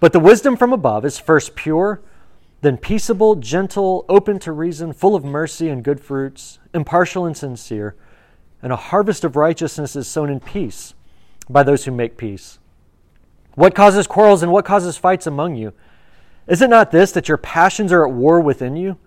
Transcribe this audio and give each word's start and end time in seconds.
But 0.00 0.12
the 0.12 0.20
wisdom 0.20 0.56
from 0.56 0.72
above 0.72 1.04
is 1.04 1.18
first 1.18 1.56
pure, 1.56 2.02
then 2.60 2.76
peaceable, 2.76 3.36
gentle, 3.36 4.04
open 4.08 4.38
to 4.40 4.52
reason, 4.52 4.92
full 4.92 5.14
of 5.14 5.24
mercy 5.24 5.68
and 5.68 5.84
good 5.84 6.00
fruits, 6.00 6.58
impartial 6.74 7.24
and 7.24 7.36
sincere. 7.36 7.94
And 8.62 8.72
a 8.72 8.76
harvest 8.76 9.24
of 9.24 9.36
righteousness 9.36 9.96
is 9.96 10.08
sown 10.08 10.30
in 10.30 10.40
peace 10.40 10.94
by 11.48 11.62
those 11.62 11.84
who 11.84 11.92
make 11.92 12.16
peace. 12.16 12.58
What 13.54 13.74
causes 13.74 14.06
quarrels 14.06 14.42
and 14.42 14.52
what 14.52 14.64
causes 14.64 14.96
fights 14.96 15.26
among 15.26 15.56
you? 15.56 15.72
Is 16.46 16.60
it 16.60 16.70
not 16.70 16.90
this, 16.90 17.12
that 17.12 17.28
your 17.28 17.38
passions 17.38 17.92
are 17.92 18.06
at 18.06 18.12
war 18.12 18.40
within 18.40 18.76
you? 18.76 18.98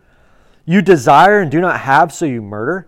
You 0.66 0.81
desire 0.81 1.39
and 1.39 1.52
do 1.52 1.61
not 1.61 1.81
have, 1.81 2.11
so 2.11 2.25
you 2.25 2.41
murder. 2.41 2.88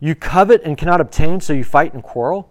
You 0.00 0.14
covet 0.14 0.62
and 0.64 0.76
cannot 0.76 1.00
obtain, 1.00 1.40
so 1.40 1.52
you 1.52 1.64
fight 1.64 1.94
and 1.94 2.02
quarrel. 2.02 2.50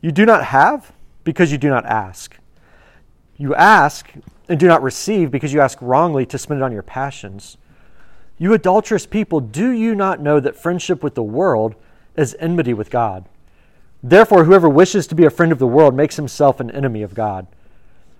You 0.00 0.12
do 0.12 0.24
not 0.24 0.44
have 0.44 0.92
because 1.24 1.52
you 1.52 1.58
do 1.58 1.68
not 1.68 1.86
ask. 1.86 2.37
You 3.38 3.54
ask 3.54 4.10
and 4.48 4.60
do 4.60 4.66
not 4.66 4.82
receive 4.82 5.30
because 5.30 5.52
you 5.52 5.60
ask 5.60 5.78
wrongly 5.80 6.26
to 6.26 6.38
spend 6.38 6.60
it 6.60 6.64
on 6.64 6.72
your 6.72 6.82
passions. 6.82 7.56
You 8.36 8.52
adulterous 8.52 9.06
people, 9.06 9.40
do 9.40 9.70
you 9.70 9.94
not 9.94 10.20
know 10.20 10.40
that 10.40 10.56
friendship 10.56 11.02
with 11.02 11.14
the 11.14 11.22
world 11.22 11.74
is 12.16 12.36
enmity 12.38 12.74
with 12.74 12.90
God? 12.90 13.24
Therefore, 14.02 14.44
whoever 14.44 14.68
wishes 14.68 15.06
to 15.08 15.14
be 15.14 15.24
a 15.24 15.30
friend 15.30 15.50
of 15.50 15.58
the 15.58 15.66
world 15.66 15.94
makes 15.94 16.16
himself 16.16 16.60
an 16.60 16.70
enemy 16.70 17.02
of 17.02 17.14
God. 17.14 17.46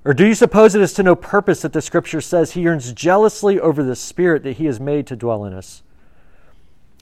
Or 0.04 0.14
do 0.14 0.26
you 0.26 0.34
suppose 0.34 0.74
it 0.74 0.80
is 0.80 0.92
to 0.94 1.02
no 1.02 1.14
purpose 1.14 1.62
that 1.62 1.72
the 1.72 1.82
scripture 1.82 2.20
says 2.20 2.52
he 2.52 2.62
yearns 2.62 2.92
jealously 2.92 3.60
over 3.60 3.82
the 3.82 3.96
spirit 3.96 4.42
that 4.44 4.56
he 4.56 4.64
has 4.66 4.80
made 4.80 5.06
to 5.08 5.16
dwell 5.16 5.44
in 5.44 5.52
us? 5.52 5.82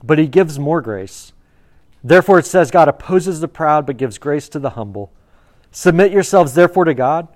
But 0.03 0.19
he 0.19 0.27
gives 0.27 0.59
more 0.59 0.81
grace. 0.81 1.33
Therefore, 2.03 2.39
it 2.39 2.47
says 2.47 2.71
God 2.71 2.89
opposes 2.89 3.41
the 3.41 3.49
proud 3.49 3.87
but 3.87 3.97
gives 3.97 4.19
grace 4.19 4.49
to 4.51 4.59
the 4.59 4.71
humble. 4.71 5.11
Submit 5.71 6.13
yourselves, 6.13 6.55
therefore, 6.55 6.85
to 6.85 6.95
God. 6.95 7.29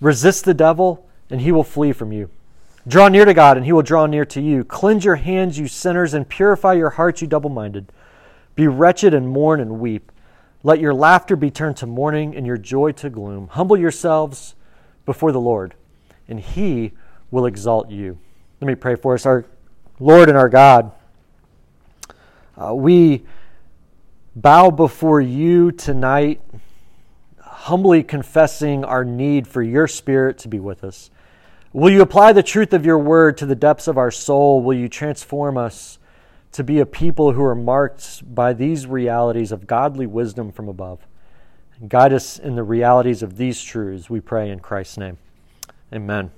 Resist 0.00 0.44
the 0.44 0.54
devil, 0.54 1.06
and 1.30 1.40
he 1.40 1.52
will 1.52 1.64
flee 1.64 1.92
from 1.92 2.12
you. 2.12 2.30
Draw 2.88 3.08
near 3.08 3.24
to 3.24 3.34
God, 3.34 3.56
and 3.56 3.66
he 3.66 3.72
will 3.72 3.82
draw 3.82 4.06
near 4.06 4.24
to 4.26 4.40
you. 4.40 4.62
Cleanse 4.62 5.04
your 5.04 5.16
hands, 5.16 5.58
you 5.58 5.66
sinners, 5.66 6.14
and 6.14 6.28
purify 6.28 6.74
your 6.74 6.90
hearts, 6.90 7.20
you 7.20 7.26
double 7.26 7.50
minded. 7.50 7.90
Be 8.54 8.68
wretched 8.68 9.12
and 9.12 9.28
mourn 9.28 9.60
and 9.60 9.80
weep. 9.80 10.12
Let 10.62 10.80
your 10.80 10.94
laughter 10.94 11.36
be 11.36 11.50
turned 11.50 11.76
to 11.78 11.86
mourning 11.86 12.36
and 12.36 12.46
your 12.46 12.56
joy 12.56 12.92
to 12.92 13.10
gloom. 13.10 13.48
Humble 13.48 13.76
yourselves 13.76 14.54
before 15.04 15.32
the 15.32 15.40
Lord, 15.40 15.74
and 16.28 16.40
he 16.40 16.92
will 17.30 17.46
exalt 17.46 17.90
you. 17.90 18.18
Let 18.60 18.68
me 18.68 18.74
pray 18.74 18.94
for 18.94 19.14
us. 19.14 19.26
Our 19.26 19.44
Lord 19.98 20.28
and 20.28 20.38
our 20.38 20.48
God, 20.48 20.92
uh, 22.56 22.74
we 22.74 23.24
bow 24.34 24.70
before 24.70 25.20
you 25.20 25.72
tonight, 25.72 26.40
humbly 27.66 28.00
confessing 28.00 28.84
our 28.84 29.04
need 29.04 29.48
for 29.48 29.60
your 29.60 29.88
Spirit 29.88 30.38
to 30.38 30.46
be 30.46 30.60
with 30.60 30.84
us. 30.84 31.10
Will 31.72 31.90
you 31.90 32.00
apply 32.00 32.32
the 32.32 32.42
truth 32.42 32.72
of 32.72 32.86
your 32.86 32.96
word 32.96 33.36
to 33.38 33.44
the 33.44 33.56
depths 33.56 33.88
of 33.88 33.98
our 33.98 34.12
soul? 34.12 34.62
Will 34.62 34.76
you 34.76 34.88
transform 34.88 35.58
us 35.58 35.98
to 36.52 36.62
be 36.62 36.78
a 36.78 36.86
people 36.86 37.32
who 37.32 37.42
are 37.42 37.56
marked 37.56 38.22
by 38.32 38.52
these 38.52 38.86
realities 38.86 39.50
of 39.50 39.66
godly 39.66 40.06
wisdom 40.06 40.52
from 40.52 40.68
above? 40.68 41.00
Guide 41.88 42.12
us 42.12 42.38
in 42.38 42.54
the 42.54 42.62
realities 42.62 43.20
of 43.20 43.36
these 43.36 43.60
truths, 43.60 44.08
we 44.08 44.20
pray 44.20 44.48
in 44.48 44.60
Christ's 44.60 44.98
name. 44.98 45.18
Amen. 45.92 46.30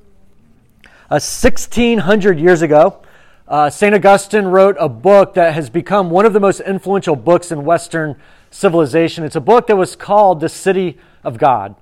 Uh, 1.10 1.20
1600 1.20 2.40
years 2.40 2.62
ago, 2.62 3.02
uh, 3.46 3.68
St. 3.68 3.94
Augustine 3.94 4.46
wrote 4.46 4.76
a 4.80 4.88
book 4.88 5.34
that 5.34 5.52
has 5.52 5.68
become 5.68 6.08
one 6.08 6.24
of 6.24 6.32
the 6.32 6.40
most 6.40 6.60
influential 6.60 7.16
books 7.16 7.52
in 7.52 7.66
Western 7.66 8.16
civilization. 8.50 9.24
It's 9.24 9.36
a 9.36 9.42
book 9.42 9.66
that 9.66 9.76
was 9.76 9.94
called 9.94 10.40
The 10.40 10.48
City 10.48 10.96
of 11.24 11.38
God. 11.38 11.74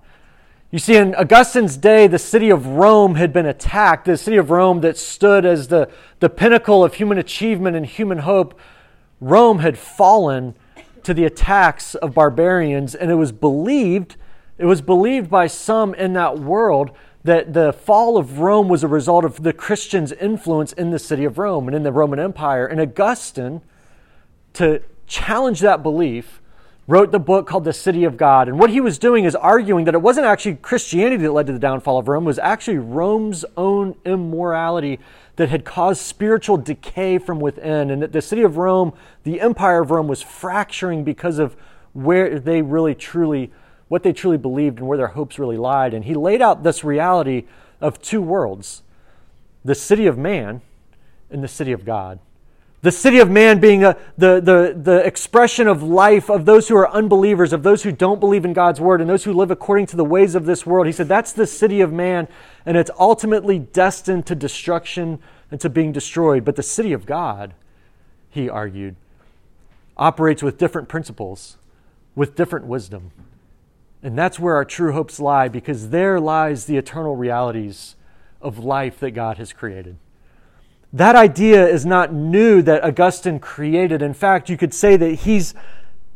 You 0.70 0.78
see, 0.78 0.96
in 0.96 1.14
Augustine's 1.14 1.76
day, 1.76 2.06
the 2.06 2.18
city 2.18 2.50
of 2.50 2.66
Rome 2.66 3.14
had 3.14 3.32
been 3.32 3.46
attacked. 3.46 4.04
The 4.04 4.16
city 4.16 4.36
of 4.36 4.50
Rome 4.50 4.80
that 4.80 4.98
stood 4.98 5.46
as 5.46 5.68
the, 5.68 5.88
the 6.20 6.28
pinnacle 6.28 6.84
of 6.84 6.94
human 6.94 7.18
achievement 7.18 7.76
and 7.76 7.86
human 7.86 8.18
hope, 8.18 8.58
Rome 9.20 9.60
had 9.60 9.78
fallen 9.78 10.54
to 11.04 11.14
the 11.14 11.24
attacks 11.24 11.94
of 11.94 12.14
barbarians, 12.14 12.94
and 12.94 13.10
it 13.10 13.14
was 13.14 13.30
believed, 13.30 14.16
it 14.58 14.66
was 14.66 14.82
believed 14.82 15.30
by 15.30 15.46
some 15.46 15.94
in 15.94 16.14
that 16.14 16.38
world 16.38 16.90
that 17.22 17.54
the 17.54 17.72
fall 17.72 18.16
of 18.16 18.40
Rome 18.40 18.68
was 18.68 18.82
a 18.82 18.88
result 18.88 19.24
of 19.24 19.42
the 19.42 19.52
Christians' 19.52 20.12
influence 20.12 20.72
in 20.72 20.90
the 20.90 20.98
city 20.98 21.24
of 21.24 21.38
Rome 21.38 21.68
and 21.68 21.76
in 21.76 21.84
the 21.84 21.92
Roman 21.92 22.18
Empire. 22.18 22.66
And 22.66 22.80
Augustine, 22.80 23.62
to 24.54 24.82
challenge 25.06 25.60
that 25.60 25.82
belief, 25.82 26.40
wrote 26.88 27.10
the 27.10 27.18
book 27.18 27.46
called 27.46 27.64
The 27.64 27.72
City 27.72 28.04
of 28.04 28.16
God. 28.16 28.48
And 28.48 28.58
what 28.58 28.70
he 28.70 28.80
was 28.80 28.98
doing 28.98 29.24
is 29.24 29.34
arguing 29.34 29.84
that 29.86 29.94
it 29.94 30.02
wasn't 30.02 30.26
actually 30.26 30.56
Christianity 30.56 31.16
that 31.24 31.32
led 31.32 31.46
to 31.48 31.52
the 31.52 31.58
downfall 31.58 31.98
of 31.98 32.08
Rome, 32.08 32.24
it 32.24 32.26
was 32.26 32.38
actually 32.38 32.78
Rome's 32.78 33.44
own 33.56 33.96
immorality 34.04 35.00
that 35.36 35.48
had 35.48 35.64
caused 35.64 36.00
spiritual 36.00 36.56
decay 36.56 37.18
from 37.18 37.40
within, 37.40 37.90
and 37.90 38.02
that 38.02 38.12
the 38.12 38.22
city 38.22 38.42
of 38.42 38.56
Rome, 38.56 38.92
the 39.24 39.40
empire 39.40 39.82
of 39.82 39.90
Rome, 39.90 40.08
was 40.08 40.22
fracturing 40.22 41.04
because 41.04 41.38
of 41.38 41.56
where 41.92 42.38
they 42.38 42.62
really 42.62 42.94
truly, 42.94 43.52
what 43.88 44.02
they 44.02 44.12
truly 44.12 44.38
believed 44.38 44.78
and 44.78 44.86
where 44.86 44.98
their 44.98 45.08
hopes 45.08 45.38
really 45.38 45.56
lied. 45.56 45.92
And 45.92 46.04
he 46.04 46.14
laid 46.14 46.40
out 46.40 46.62
this 46.62 46.84
reality 46.84 47.44
of 47.80 48.00
two 48.00 48.22
worlds 48.22 48.82
the 49.64 49.74
city 49.74 50.06
of 50.06 50.16
man 50.16 50.60
and 51.28 51.42
the 51.42 51.48
city 51.48 51.72
of 51.72 51.84
God. 51.84 52.20
The 52.82 52.92
city 52.92 53.18
of 53.18 53.30
man 53.30 53.58
being 53.58 53.84
a, 53.84 53.96
the, 54.16 54.40
the, 54.40 54.78
the 54.80 55.04
expression 55.04 55.66
of 55.66 55.82
life 55.82 56.30
of 56.30 56.44
those 56.44 56.68
who 56.68 56.76
are 56.76 56.88
unbelievers, 56.90 57.52
of 57.52 57.62
those 57.62 57.82
who 57.82 57.90
don't 57.90 58.20
believe 58.20 58.44
in 58.44 58.52
God's 58.52 58.80
word, 58.80 59.00
and 59.00 59.10
those 59.10 59.24
who 59.24 59.32
live 59.32 59.50
according 59.50 59.86
to 59.86 59.96
the 59.96 60.04
ways 60.04 60.34
of 60.34 60.44
this 60.44 60.64
world. 60.64 60.86
He 60.86 60.92
said 60.92 61.08
that's 61.08 61.32
the 61.32 61.46
city 61.46 61.80
of 61.80 61.92
man, 61.92 62.28
and 62.64 62.76
it's 62.76 62.90
ultimately 62.98 63.58
destined 63.58 64.26
to 64.26 64.34
destruction 64.34 65.18
and 65.50 65.60
to 65.60 65.68
being 65.68 65.90
destroyed. 65.90 66.44
But 66.44 66.56
the 66.56 66.62
city 66.62 66.92
of 66.92 67.06
God, 67.06 67.54
he 68.30 68.48
argued, 68.48 68.96
operates 69.96 70.42
with 70.42 70.58
different 70.58 70.88
principles, 70.88 71.56
with 72.14 72.36
different 72.36 72.66
wisdom. 72.66 73.10
And 74.02 74.16
that's 74.16 74.38
where 74.38 74.54
our 74.54 74.64
true 74.64 74.92
hopes 74.92 75.18
lie, 75.18 75.48
because 75.48 75.90
there 75.90 76.20
lies 76.20 76.66
the 76.66 76.76
eternal 76.76 77.16
realities 77.16 77.96
of 78.40 78.58
life 78.58 79.00
that 79.00 79.12
God 79.12 79.38
has 79.38 79.52
created. 79.52 79.96
That 80.92 81.16
idea 81.16 81.66
is 81.66 81.84
not 81.84 82.12
new 82.12 82.62
that 82.62 82.84
Augustine 82.84 83.38
created. 83.38 84.02
In 84.02 84.14
fact, 84.14 84.48
you 84.48 84.56
could 84.56 84.72
say 84.72 84.96
that 84.96 85.10
he's 85.10 85.54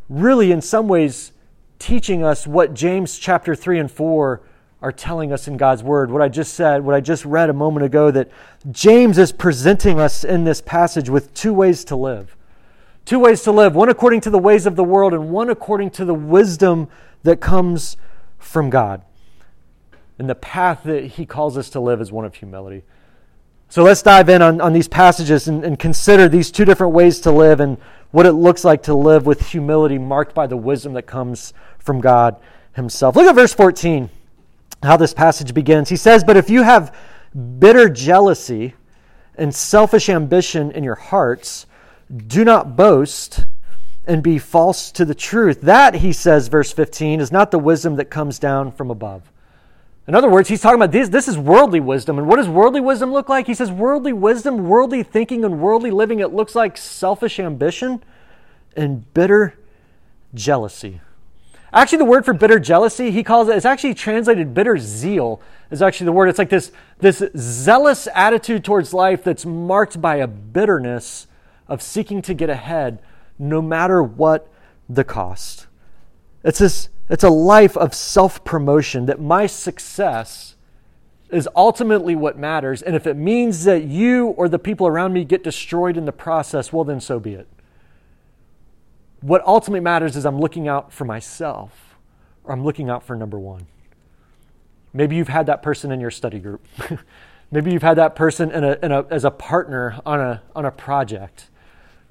really, 0.09 0.53
in 0.53 0.61
some 0.61 0.89
ways, 0.89 1.33
teaching 1.79 2.25
us 2.25 2.47
what 2.47 2.75
James 2.75 3.19
chapter 3.19 3.55
3 3.55 3.79
and 3.79 3.91
4 3.91 4.41
are 4.83 4.93
telling 4.93 5.33
us 5.33 5.47
in 5.47 5.57
God's 5.57 5.83
Word. 5.83 6.11
What 6.11 6.23
I 6.23 6.29
just 6.29 6.55
said, 6.55 6.85
what 6.85 6.95
I 6.95 7.01
just 7.01 7.25
read 7.25 7.51
a 7.51 7.55
moment 7.55 7.85
ago, 7.85 8.11
that 8.11 8.31
James 8.71 9.19
is 9.19 9.33
presenting 9.33 10.01
us 10.01 10.25
in 10.25 10.45
this 10.45 10.61
passage 10.61 11.11
with 11.11 11.35
two 11.35 11.53
ways 11.53 11.85
to 11.85 11.97
live. 11.97 12.37
Two 13.05 13.19
ways 13.19 13.43
to 13.43 13.53
live, 13.53 13.75
one 13.75 13.89
according 13.89 14.21
to 14.23 14.31
the 14.31 14.39
ways 14.39 14.67
of 14.67 14.77
the 14.77 14.85
world, 14.85 15.13
and 15.13 15.31
one 15.31 15.51
according 15.51 15.91
to 15.91 16.05
the 16.05 16.15
wisdom 16.15 16.89
that 17.23 17.41
comes 17.41 17.97
from 18.39 18.71
God. 18.71 19.03
And 20.19 20.29
the 20.29 20.35
path 20.35 20.83
that 20.85 21.05
he 21.05 21.27
calls 21.27 21.57
us 21.59 21.71
to 21.71 21.81
live 21.81 22.01
is 22.01 22.13
one 22.13 22.25
of 22.25 22.35
humility. 22.35 22.83
So 23.71 23.85
let's 23.85 24.03
dive 24.03 24.29
in 24.29 24.43
on, 24.43 24.61
on 24.61 24.73
these 24.73 24.89
passages 24.89 25.47
and, 25.47 25.65
and 25.65 25.79
consider 25.79 26.29
these 26.29 26.51
two 26.51 26.65
different 26.65 26.93
ways 26.93 27.21
to 27.21 27.31
live 27.31 27.61
and 27.61 27.79
what 28.11 28.27
it 28.27 28.33
looks 28.33 28.65
like 28.65 28.83
to 28.83 28.95
live 28.95 29.27
with 29.27 29.47
humility 29.47 29.97
marked 29.97 30.35
by 30.35 30.49
the 30.49 30.57
wisdom 30.57 30.95
that 30.95 31.05
comes 31.05 31.55
from 31.79 32.01
God 32.01 32.35
Himself. 32.75 33.15
Look 33.15 33.29
at 33.29 33.35
verse 33.37 33.55
14, 33.55 34.11
how 34.83 34.97
this 34.97 35.15
passage 35.15 35.55
begins. 35.55 35.89
He 35.89 35.95
says, 35.95 36.25
But 36.25 36.37
if 36.37 36.51
you 36.51 36.63
have 36.63 36.97
bitter 37.61 37.89
jealousy 37.89 38.75
and 39.37 39.55
selfish 39.55 40.09
ambition 40.09 40.73
in 40.73 40.83
your 40.83 40.97
hearts, 40.97 41.67
do 42.27 42.45
not 42.45 42.75
boast 42.75 43.45
and 44.05 44.21
be 44.21 44.41
false 44.41 44.91
to 44.91 45.05
the 45.05 45.15
truth. 45.15 45.61
That, 45.61 45.95
he 45.95 46.13
says, 46.13 46.49
verse 46.49 46.73
15, 46.73 47.21
is 47.21 47.31
not 47.31 47.53
the 47.53 47.59
wisdom 47.61 47.95
that 47.97 48.07
comes 48.07 48.41
down 48.41 48.73
from 48.73 48.91
above. 48.91 49.31
In 50.09 50.15
other 50.15 50.29
words, 50.29 50.49
he's 50.49 50.61
talking 50.61 50.77
about 50.77 50.93
this, 50.93 51.09
this 51.09 51.29
is 51.29 51.39
worldly 51.39 51.81
wisdom. 51.81 52.19
And 52.19 52.27
what 52.27 52.37
does 52.37 52.49
worldly 52.49 52.81
wisdom 52.81 53.13
look 53.13 53.29
like? 53.29 53.47
He 53.47 53.55
says 53.55 53.71
worldly 53.71 54.13
wisdom, 54.13 54.69
worldly 54.69 55.03
thinking, 55.03 55.45
and 55.45 55.61
worldly 55.61 55.91
living, 55.91 56.21
it 56.21 56.33
looks 56.33 56.55
like 56.55 56.77
selfish 56.77 57.39
ambition 57.39 58.03
and 58.77 59.13
bitter 59.15 59.59
jealousy. 60.35 61.01
Actually, 61.73 61.99
the 61.99 62.05
word 62.05 62.25
for 62.25 62.35
bitter 62.35 62.59
jealousy, 62.59 63.13
he 63.13 63.23
calls 63.23 63.49
it, 63.49 63.57
it's 63.57 63.65
actually 63.65 63.95
translated 63.95 64.53
bitter 64.55 64.77
zeal, 64.77 65.41
is 65.71 65.81
actually 65.81 66.07
the 66.07 66.13
word. 66.13 66.29
It's 66.29 66.39
like 66.39 66.51
this, 66.51 66.73
this 66.99 67.23
zealous 67.37 68.09
attitude 68.13 68.65
towards 68.65 68.93
life 68.93 69.23
that's 69.23 69.47
marked 69.47 70.01
by 70.01 70.17
a 70.17 70.27
bitterness 70.27 71.29
of 71.69 71.81
seeking 71.81 72.23
to 72.23 72.35
get 72.35 72.51
ahead 72.51 73.01
no 73.39 73.63
matter 73.63 74.03
what 74.03 74.49
the 74.89 75.05
cost. 75.05 75.69
It's, 76.43 76.59
this, 76.59 76.89
it's 77.11 77.25
a 77.25 77.31
life 77.31 77.77
of 77.77 77.93
self 77.93 78.45
promotion 78.45 79.07
that 79.07 79.21
my 79.21 79.47
success 79.47 80.55
is 81.31 81.49
ultimately 81.55 82.15
what 82.15 82.39
matters. 82.39 82.83
And 82.83 82.97
if 82.97 83.07
it 83.07 83.17
means 83.17 83.65
that 83.65 83.85
you 83.85 84.29
or 84.29 84.49
the 84.49 84.59
people 84.59 84.87
around 84.87 85.13
me 85.13 85.25
get 85.25 85.45
destroyed 85.45 85.97
in 85.97 86.05
the 86.05 86.13
process, 86.13 86.73
well, 86.73 86.85
then 86.85 87.01
so 87.01 87.21
be 87.21 87.35
it. 87.35 87.49
What 89.21 89.43
ultimately 89.47 89.81
matters 89.81 90.17
is 90.17 90.25
I'm 90.25 90.41
looking 90.41 90.67
out 90.67 90.93
for 90.93 91.05
myself 91.05 91.97
or 92.45 92.53
I'm 92.53 92.65
looking 92.65 92.89
out 92.89 93.03
for 93.03 93.15
number 93.15 93.39
one. 93.39 93.67
Maybe 94.93 95.17
you've 95.17 95.29
had 95.29 95.47
that 95.47 95.63
person 95.63 95.93
in 95.93 96.01
your 96.01 96.11
study 96.11 96.39
group. 96.39 96.67
Maybe 97.53 97.73
you've 97.73 97.83
had 97.83 97.99
that 97.99 98.17
person 98.17 98.51
in 98.51 98.65
a, 98.65 98.79
in 98.83 98.93
a, 98.93 99.05
as 99.11 99.25
a 99.25 99.31
partner 99.31 100.01
on 100.07 100.21
a, 100.21 100.43
on 100.55 100.65
a 100.65 100.71
project 100.71 101.49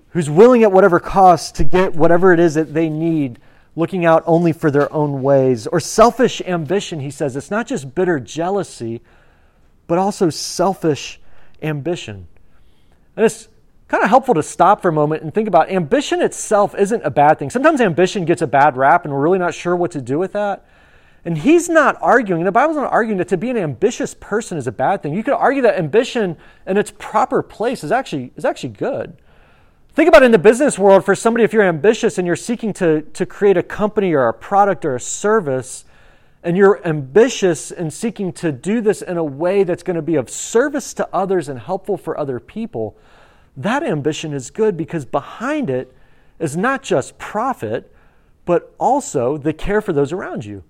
who's 0.10 0.30
willing 0.30 0.64
at 0.64 0.72
whatever 0.72 1.00
cost 1.00 1.56
to 1.56 1.64
get 1.64 1.96
whatever 1.96 2.34
it 2.34 2.40
is 2.40 2.56
that 2.56 2.74
they 2.74 2.90
need, 2.90 3.40
looking 3.76 4.06
out 4.06 4.24
only 4.26 4.52
for 4.52 4.72
their 4.72 4.92
own 4.92 5.22
ways. 5.22 5.68
Or 5.68 5.80
selfish 5.80 6.42
ambition, 6.42 7.00
he 7.00 7.12
says. 7.12 7.36
It's 7.36 7.52
not 7.52 7.68
just 7.68 7.96
bitter 7.96 8.20
jealousy, 8.20 9.02
but 9.88 9.98
also 9.98 10.30
selfish 10.30 11.20
ambition. 11.62 12.28
And 13.16 13.26
it's 13.26 13.48
kind 13.88 14.04
of 14.04 14.10
helpful 14.10 14.36
to 14.36 14.44
stop 14.44 14.82
for 14.82 14.90
a 14.90 14.94
moment 14.94 15.24
and 15.24 15.34
think 15.34 15.48
about 15.48 15.70
ambition 15.70 16.22
itself 16.22 16.76
isn't 16.76 17.02
a 17.04 17.10
bad 17.10 17.40
thing. 17.40 17.50
Sometimes 17.50 17.82
ambition 17.82 18.24
gets 18.24 18.42
a 18.42 18.48
bad 18.48 18.78
rap 18.78 19.04
and 19.04 19.14
we're 19.14 19.20
really 19.20 19.40
not 19.40 19.54
sure 19.54 19.76
what 19.76 19.92
to 19.92 20.02
do 20.02 20.20
with 20.20 20.34
that. 20.34 20.66
And 21.26 21.38
he's 21.38 21.68
not 21.68 21.98
arguing, 22.02 22.44
the 22.46 22.52
Bible's 22.52 22.78
not 22.78 22.92
arguing 22.92 23.18
that 23.18 23.28
to 23.30 23.38
be 23.38 23.50
an 23.50 23.58
ambitious 23.58 24.14
person 24.14 24.58
is 24.58 24.68
a 24.68 24.72
bad 24.72 25.04
thing. 25.04 25.14
You 25.14 25.24
could 25.24 25.34
argue 25.34 25.62
that 25.64 25.78
ambition 25.78 26.38
in 26.66 26.78
its 26.78 26.94
proper 26.98 27.42
place 27.42 27.84
is 27.84 27.92
actually, 27.92 28.32
is 28.38 28.46
actually 28.46 28.70
good. 28.70 29.18
Think 30.00 30.08
about 30.08 30.24
in 30.24 30.32
the 30.32 30.40
business 30.40 30.80
world 30.80 31.04
for 31.04 31.14
somebody, 31.14 31.44
if 31.44 31.52
you're 31.52 31.62
ambitious 31.62 32.18
and 32.18 32.26
you're 32.26 32.38
seeking 32.38 32.72
to, 32.72 33.02
to 33.02 33.26
create 33.26 33.58
a 33.58 33.62
company 33.62 34.14
or 34.14 34.30
a 34.30 34.34
product 34.34 34.86
or 34.86 34.96
a 34.96 35.00
service, 35.02 35.84
and 36.42 36.56
you're 36.56 36.82
ambitious 36.88 37.70
and 37.70 37.92
seeking 37.92 38.32
to 38.32 38.54
do 38.54 38.80
this 38.80 39.02
in 39.02 39.18
a 39.18 39.24
way 39.26 39.66
that's 39.66 39.84
going 39.84 39.98
to 39.98 40.02
be 40.02 40.16
of 40.16 40.30
service 40.30 40.94
to 40.94 41.10
others 41.12 41.50
and 41.50 41.60
helpful 41.60 41.98
for 41.98 42.18
other 42.18 42.40
people, 42.40 42.96
that 43.58 43.84
ambition 43.84 44.32
is 44.32 44.50
good 44.52 44.78
because 44.78 45.04
behind 45.04 45.70
it 45.70 45.94
is 46.40 46.56
not 46.56 46.82
just 46.82 47.18
profit, 47.18 47.94
but 48.46 48.74
also 48.80 49.36
the 49.36 49.52
care 49.52 49.82
for 49.82 49.92
those 49.92 50.14
around 50.14 50.46
you. 50.46 50.64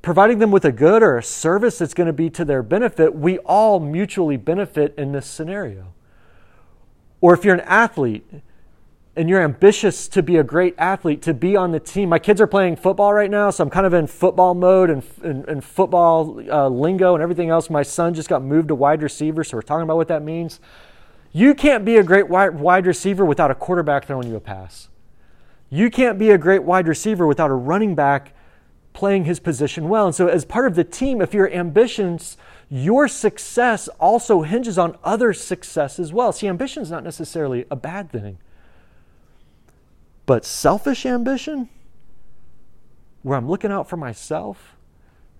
Providing 0.00 0.38
them 0.38 0.50
with 0.50 0.64
a 0.64 0.72
good 0.72 1.02
or 1.02 1.18
a 1.18 1.22
service 1.22 1.76
that's 1.76 1.92
going 1.92 2.06
to 2.06 2.14
be 2.14 2.30
to 2.30 2.46
their 2.46 2.62
benefit, 2.62 3.14
we 3.14 3.36
all 3.40 3.78
mutually 3.78 4.38
benefit 4.38 4.94
in 4.96 5.12
this 5.12 5.26
scenario. 5.26 5.92
Or 7.20 7.34
if 7.34 7.44
you're 7.44 7.52
an 7.52 7.60
athlete, 7.60 8.24
and 9.16 9.28
you're 9.28 9.42
ambitious 9.42 10.08
to 10.08 10.22
be 10.22 10.36
a 10.36 10.42
great 10.42 10.74
athlete, 10.76 11.22
to 11.22 11.34
be 11.34 11.56
on 11.56 11.70
the 11.70 11.78
team. 11.78 12.08
My 12.08 12.18
kids 12.18 12.40
are 12.40 12.46
playing 12.46 12.76
football 12.76 13.14
right 13.14 13.30
now, 13.30 13.50
so 13.50 13.62
I'm 13.62 13.70
kind 13.70 13.86
of 13.86 13.94
in 13.94 14.08
football 14.08 14.54
mode 14.54 14.90
and, 14.90 15.02
and, 15.22 15.44
and 15.48 15.64
football 15.64 16.40
uh, 16.50 16.68
lingo 16.68 17.14
and 17.14 17.22
everything 17.22 17.48
else. 17.48 17.70
My 17.70 17.84
son 17.84 18.14
just 18.14 18.28
got 18.28 18.42
moved 18.42 18.68
to 18.68 18.74
wide 18.74 19.02
receiver, 19.02 19.44
so 19.44 19.56
we're 19.56 19.62
talking 19.62 19.84
about 19.84 19.96
what 19.96 20.08
that 20.08 20.22
means. 20.22 20.58
You 21.32 21.54
can't 21.54 21.84
be 21.84 21.96
a 21.96 22.02
great 22.02 22.28
wide, 22.28 22.58
wide 22.58 22.86
receiver 22.86 23.24
without 23.24 23.50
a 23.50 23.54
quarterback 23.54 24.06
throwing 24.06 24.28
you 24.28 24.36
a 24.36 24.40
pass. 24.40 24.88
You 25.70 25.90
can't 25.90 26.18
be 26.18 26.30
a 26.30 26.38
great 26.38 26.64
wide 26.64 26.88
receiver 26.88 27.26
without 27.26 27.50
a 27.50 27.54
running 27.54 27.94
back 27.94 28.34
playing 28.92 29.24
his 29.24 29.40
position 29.40 29.88
well. 29.88 30.06
And 30.06 30.14
so, 30.14 30.28
as 30.28 30.44
part 30.44 30.66
of 30.66 30.76
the 30.76 30.84
team, 30.84 31.20
if 31.20 31.34
your 31.34 31.50
ambitions, 31.52 32.36
your 32.68 33.08
success 33.08 33.88
also 34.00 34.42
hinges 34.42 34.78
on 34.78 34.96
other 35.02 35.32
success 35.32 35.98
as 35.98 36.12
well. 36.12 36.32
See, 36.32 36.46
ambition 36.46 36.82
is 36.82 36.90
not 36.90 37.02
necessarily 37.02 37.64
a 37.70 37.76
bad 37.76 38.10
thing. 38.10 38.38
But 40.26 40.44
selfish 40.44 41.04
ambition, 41.04 41.68
where 43.22 43.36
I'm 43.36 43.48
looking 43.48 43.70
out 43.70 43.88
for 43.88 43.96
myself 43.96 44.76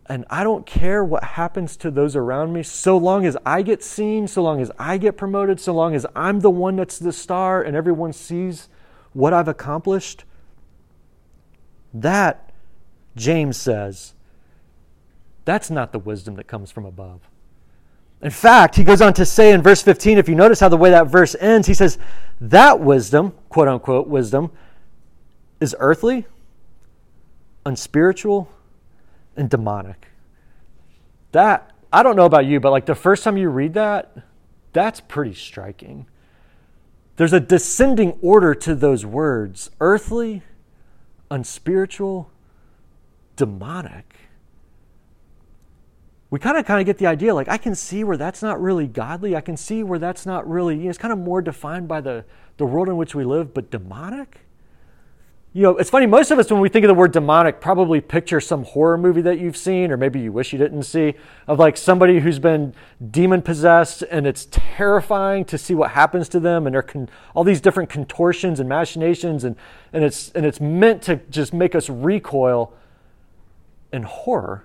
and 0.06 0.26
I 0.28 0.44
don't 0.44 0.66
care 0.66 1.02
what 1.02 1.24
happens 1.24 1.76
to 1.78 1.90
those 1.90 2.14
around 2.14 2.52
me, 2.52 2.62
so 2.62 2.96
long 2.96 3.24
as 3.24 3.38
I 3.46 3.62
get 3.62 3.82
seen, 3.82 4.28
so 4.28 4.42
long 4.42 4.60
as 4.60 4.70
I 4.78 4.98
get 4.98 5.16
promoted, 5.16 5.58
so 5.58 5.72
long 5.72 5.94
as 5.94 6.04
I'm 6.14 6.40
the 6.40 6.50
one 6.50 6.76
that's 6.76 6.98
the 6.98 7.12
star 7.12 7.62
and 7.62 7.74
everyone 7.74 8.12
sees 8.12 8.68
what 9.14 9.32
I've 9.32 9.48
accomplished, 9.48 10.24
that, 11.94 12.52
James 13.16 13.56
says, 13.56 14.12
that's 15.46 15.70
not 15.70 15.92
the 15.92 15.98
wisdom 15.98 16.34
that 16.34 16.46
comes 16.46 16.70
from 16.70 16.84
above. 16.84 17.20
In 18.20 18.30
fact, 18.30 18.76
he 18.76 18.84
goes 18.84 19.00
on 19.00 19.14
to 19.14 19.24
say 19.24 19.52
in 19.52 19.62
verse 19.62 19.82
15, 19.82 20.18
if 20.18 20.28
you 20.28 20.34
notice 20.34 20.60
how 20.60 20.68
the 20.68 20.76
way 20.76 20.90
that 20.90 21.06
verse 21.06 21.34
ends, 21.40 21.66
he 21.66 21.74
says, 21.74 21.98
that 22.40 22.80
wisdom, 22.80 23.32
quote 23.48 23.68
unquote, 23.68 24.06
wisdom, 24.06 24.50
is 25.60 25.74
earthly, 25.78 26.26
unspiritual, 27.64 28.50
and 29.36 29.48
demonic. 29.50 30.08
That, 31.32 31.72
I 31.92 32.02
don't 32.02 32.16
know 32.16 32.26
about 32.26 32.46
you, 32.46 32.60
but 32.60 32.70
like 32.70 32.86
the 32.86 32.94
first 32.94 33.24
time 33.24 33.36
you 33.36 33.48
read 33.48 33.74
that, 33.74 34.16
that's 34.72 35.00
pretty 35.00 35.34
striking. 35.34 36.06
There's 37.16 37.32
a 37.32 37.40
descending 37.40 38.18
order 38.22 38.54
to 38.54 38.74
those 38.74 39.06
words 39.06 39.70
earthly, 39.80 40.42
unspiritual, 41.30 42.30
demonic. 43.36 44.16
We 46.30 46.40
kind 46.40 46.56
of 46.56 46.66
kind 46.66 46.80
of 46.80 46.86
get 46.86 46.98
the 46.98 47.06
idea 47.06 47.32
like 47.32 47.48
I 47.48 47.58
can 47.58 47.76
see 47.76 48.02
where 48.02 48.16
that's 48.16 48.42
not 48.42 48.60
really 48.60 48.88
godly. 48.88 49.36
I 49.36 49.40
can 49.40 49.56
see 49.56 49.84
where 49.84 50.00
that's 50.00 50.26
not 50.26 50.48
really, 50.48 50.76
you 50.76 50.84
know, 50.84 50.90
it's 50.90 50.98
kind 50.98 51.12
of 51.12 51.18
more 51.18 51.40
defined 51.40 51.86
by 51.86 52.00
the, 52.00 52.24
the 52.56 52.66
world 52.66 52.88
in 52.88 52.96
which 52.96 53.14
we 53.14 53.24
live, 53.24 53.54
but 53.54 53.70
demonic? 53.70 54.40
You 55.56 55.62
know, 55.62 55.76
it's 55.76 55.88
funny, 55.88 56.06
most 56.06 56.32
of 56.32 56.40
us, 56.40 56.50
when 56.50 56.60
we 56.60 56.68
think 56.68 56.84
of 56.84 56.88
the 56.88 56.94
word 56.94 57.12
demonic, 57.12 57.60
probably 57.60 58.00
picture 58.00 58.40
some 58.40 58.64
horror 58.64 58.98
movie 58.98 59.20
that 59.20 59.38
you've 59.38 59.56
seen, 59.56 59.92
or 59.92 59.96
maybe 59.96 60.18
you 60.18 60.32
wish 60.32 60.52
you 60.52 60.58
didn't 60.58 60.82
see, 60.82 61.14
of 61.46 61.60
like 61.60 61.76
somebody 61.76 62.18
who's 62.18 62.40
been 62.40 62.74
demon 63.12 63.40
possessed, 63.40 64.02
and 64.10 64.26
it's 64.26 64.48
terrifying 64.50 65.44
to 65.44 65.56
see 65.56 65.72
what 65.72 65.92
happens 65.92 66.28
to 66.30 66.40
them, 66.40 66.66
and 66.66 66.74
they're 66.74 66.82
con- 66.82 67.08
all 67.34 67.44
these 67.44 67.60
different 67.60 67.88
contortions 67.88 68.58
and 68.58 68.68
machinations, 68.68 69.44
and, 69.44 69.54
and, 69.92 70.02
it's, 70.02 70.32
and 70.32 70.44
it's 70.44 70.60
meant 70.60 71.02
to 71.02 71.20
just 71.30 71.54
make 71.54 71.76
us 71.76 71.88
recoil 71.88 72.74
in 73.92 74.02
horror. 74.02 74.64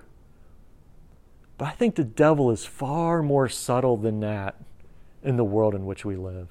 But 1.56 1.66
I 1.66 1.70
think 1.70 1.94
the 1.94 2.02
devil 2.02 2.50
is 2.50 2.64
far 2.64 3.22
more 3.22 3.48
subtle 3.48 3.96
than 3.96 4.18
that 4.20 4.56
in 5.22 5.36
the 5.36 5.44
world 5.44 5.76
in 5.76 5.86
which 5.86 6.04
we 6.04 6.16
live 6.16 6.48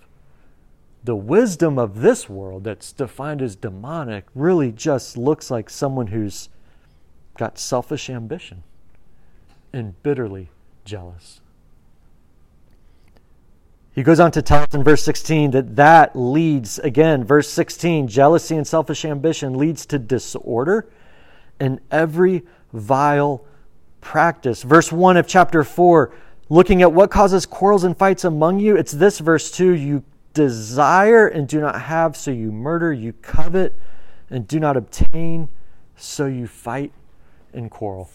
the 1.03 1.15
wisdom 1.15 1.79
of 1.79 2.01
this 2.01 2.29
world 2.29 2.63
that's 2.65 2.91
defined 2.91 3.41
as 3.41 3.55
demonic 3.55 4.25
really 4.35 4.71
just 4.71 5.17
looks 5.17 5.49
like 5.49 5.69
someone 5.69 6.07
who's 6.07 6.49
got 7.37 7.57
selfish 7.57 8.09
ambition 8.09 8.63
and 9.71 10.01
bitterly 10.03 10.49
jealous. 10.83 11.39
He 13.93 14.03
goes 14.03 14.19
on 14.19 14.31
to 14.31 14.41
tell 14.41 14.63
us 14.63 14.73
in 14.73 14.83
verse 14.83 15.03
16 15.03 15.51
that 15.51 15.75
that 15.75 16.15
leads, 16.15 16.79
again, 16.79 17.23
verse 17.23 17.49
16, 17.49 18.07
jealousy 18.07 18.55
and 18.55 18.67
selfish 18.67 19.03
ambition 19.03 19.57
leads 19.57 19.85
to 19.87 19.99
disorder 19.99 20.89
and 21.59 21.79
every 21.91 22.43
vile 22.71 23.45
practice. 24.01 24.63
Verse 24.63 24.91
1 24.91 25.17
of 25.17 25.27
chapter 25.27 25.63
4, 25.63 26.13
looking 26.49 26.81
at 26.81 26.93
what 26.93 27.11
causes 27.11 27.45
quarrels 27.45 27.83
and 27.83 27.97
fights 27.97 28.23
among 28.23 28.59
you, 28.59 28.77
it's 28.77 28.91
this 28.91 29.19
verse 29.19 29.51
2 29.51 29.71
you 29.71 30.03
desire 30.39 31.27
and 31.27 31.49
do 31.49 31.59
not 31.59 31.81
have, 31.81 32.15
so 32.15 32.31
you 32.31 32.49
murder, 32.49 32.93
you 32.93 33.11
covet 33.11 33.77
and 34.29 34.47
do 34.47 34.57
not 34.57 34.77
obtain, 34.77 35.49
so 35.97 36.27
you 36.27 36.47
fight 36.47 36.93
and 37.53 37.69
quarrel. 37.69 38.09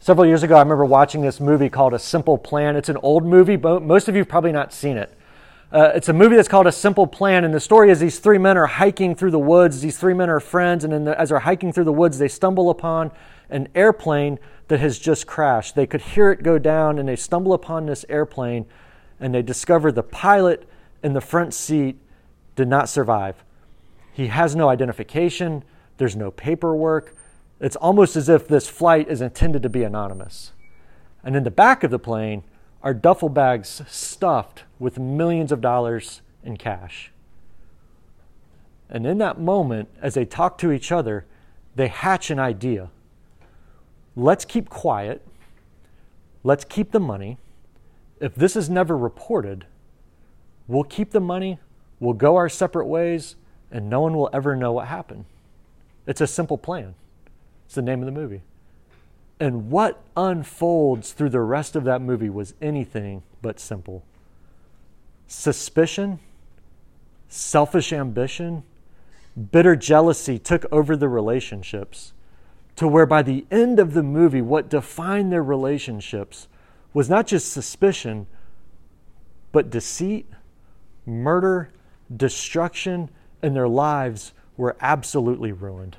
Several 0.00 0.26
years 0.26 0.42
ago, 0.42 0.56
I 0.56 0.58
remember 0.58 0.84
watching 0.84 1.20
this 1.20 1.38
movie 1.38 1.68
called 1.68 1.94
A 1.94 1.98
Simple 2.00 2.36
Plan. 2.36 2.74
It's 2.74 2.88
an 2.88 2.96
old 3.04 3.24
movie, 3.24 3.54
but 3.54 3.84
most 3.84 4.08
of 4.08 4.16
you 4.16 4.24
probably 4.24 4.50
not 4.50 4.72
seen 4.72 4.96
it. 4.96 5.16
Uh, 5.70 5.92
it's 5.94 6.08
a 6.08 6.12
movie 6.12 6.34
that's 6.34 6.48
called 6.48 6.66
A 6.66 6.72
Simple 6.72 7.06
Plan, 7.06 7.44
and 7.44 7.54
the 7.54 7.60
story 7.60 7.88
is 7.88 8.00
these 8.00 8.18
three 8.18 8.38
men 8.38 8.58
are 8.58 8.66
hiking 8.66 9.14
through 9.14 9.30
the 9.30 9.38
woods. 9.38 9.80
These 9.80 9.96
three 9.96 10.14
men 10.14 10.28
are 10.28 10.40
friends, 10.40 10.82
and 10.82 11.06
the, 11.06 11.20
as 11.20 11.28
they're 11.28 11.38
hiking 11.38 11.72
through 11.72 11.84
the 11.84 11.92
woods, 11.92 12.18
they 12.18 12.26
stumble 12.26 12.68
upon 12.68 13.12
an 13.48 13.68
airplane 13.76 14.40
that 14.66 14.80
has 14.80 14.98
just 14.98 15.28
crashed. 15.28 15.76
They 15.76 15.86
could 15.86 16.00
hear 16.00 16.32
it 16.32 16.42
go 16.42 16.58
down, 16.58 16.98
and 16.98 17.08
they 17.08 17.14
stumble 17.14 17.52
upon 17.52 17.86
this 17.86 18.04
airplane, 18.08 18.66
and 19.20 19.32
they 19.32 19.42
discover 19.42 19.92
the 19.92 20.02
pilot 20.02 20.66
in 21.02 21.12
the 21.12 21.20
front 21.20 21.54
seat 21.54 21.96
did 22.56 22.68
not 22.68 22.88
survive. 22.88 23.42
He 24.12 24.28
has 24.28 24.54
no 24.54 24.68
identification, 24.68 25.64
there's 25.96 26.16
no 26.16 26.30
paperwork. 26.30 27.14
It's 27.60 27.76
almost 27.76 28.16
as 28.16 28.28
if 28.28 28.48
this 28.48 28.68
flight 28.68 29.08
is 29.08 29.20
intended 29.20 29.62
to 29.62 29.68
be 29.68 29.82
anonymous. 29.82 30.52
And 31.22 31.36
in 31.36 31.44
the 31.44 31.50
back 31.50 31.84
of 31.84 31.90
the 31.90 31.98
plane 31.98 32.42
are 32.82 32.94
duffel 32.94 33.28
bags 33.28 33.82
stuffed 33.86 34.64
with 34.78 34.98
millions 34.98 35.52
of 35.52 35.60
dollars 35.60 36.22
in 36.42 36.56
cash. 36.56 37.12
And 38.88 39.06
in 39.06 39.18
that 39.18 39.38
moment, 39.38 39.88
as 40.00 40.14
they 40.14 40.24
talk 40.24 40.58
to 40.58 40.72
each 40.72 40.90
other, 40.90 41.26
they 41.76 41.88
hatch 41.88 42.30
an 42.30 42.38
idea. 42.38 42.90
Let's 44.16 44.44
keep 44.44 44.68
quiet. 44.68 45.24
Let's 46.42 46.64
keep 46.64 46.90
the 46.90 47.00
money. 47.00 47.38
If 48.20 48.34
this 48.34 48.56
is 48.56 48.68
never 48.68 48.96
reported, 48.96 49.66
we'll 50.70 50.84
keep 50.84 51.10
the 51.10 51.20
money, 51.20 51.58
we'll 51.98 52.14
go 52.14 52.36
our 52.36 52.48
separate 52.48 52.86
ways, 52.86 53.36
and 53.70 53.90
no 53.90 54.00
one 54.00 54.16
will 54.16 54.30
ever 54.32 54.54
know 54.56 54.72
what 54.72 54.86
happened. 54.86 55.24
It's 56.06 56.20
a 56.20 56.26
simple 56.26 56.58
plan. 56.58 56.94
It's 57.66 57.74
the 57.74 57.82
name 57.82 58.00
of 58.00 58.06
the 58.06 58.12
movie. 58.12 58.42
And 59.38 59.70
what 59.70 60.02
unfolds 60.16 61.12
through 61.12 61.30
the 61.30 61.40
rest 61.40 61.74
of 61.74 61.84
that 61.84 62.00
movie 62.00 62.30
was 62.30 62.54
anything 62.60 63.22
but 63.42 63.58
simple. 63.58 64.04
Suspicion, 65.26 66.20
selfish 67.28 67.92
ambition, 67.92 68.62
bitter 69.50 69.76
jealousy 69.76 70.38
took 70.38 70.66
over 70.70 70.96
the 70.96 71.08
relationships 71.08 72.12
to 72.76 72.86
where 72.86 73.06
by 73.06 73.22
the 73.22 73.46
end 73.50 73.78
of 73.78 73.94
the 73.94 74.02
movie, 74.02 74.42
what 74.42 74.68
defined 74.68 75.32
their 75.32 75.42
relationships 75.42 76.48
was 76.92 77.08
not 77.08 77.26
just 77.26 77.52
suspicion, 77.52 78.26
but 79.52 79.70
deceit, 79.70 80.26
murder, 81.06 81.70
destruction, 82.14 83.10
and 83.42 83.54
their 83.54 83.68
lives 83.68 84.32
were 84.56 84.76
absolutely 84.80 85.52
ruined. 85.52 85.96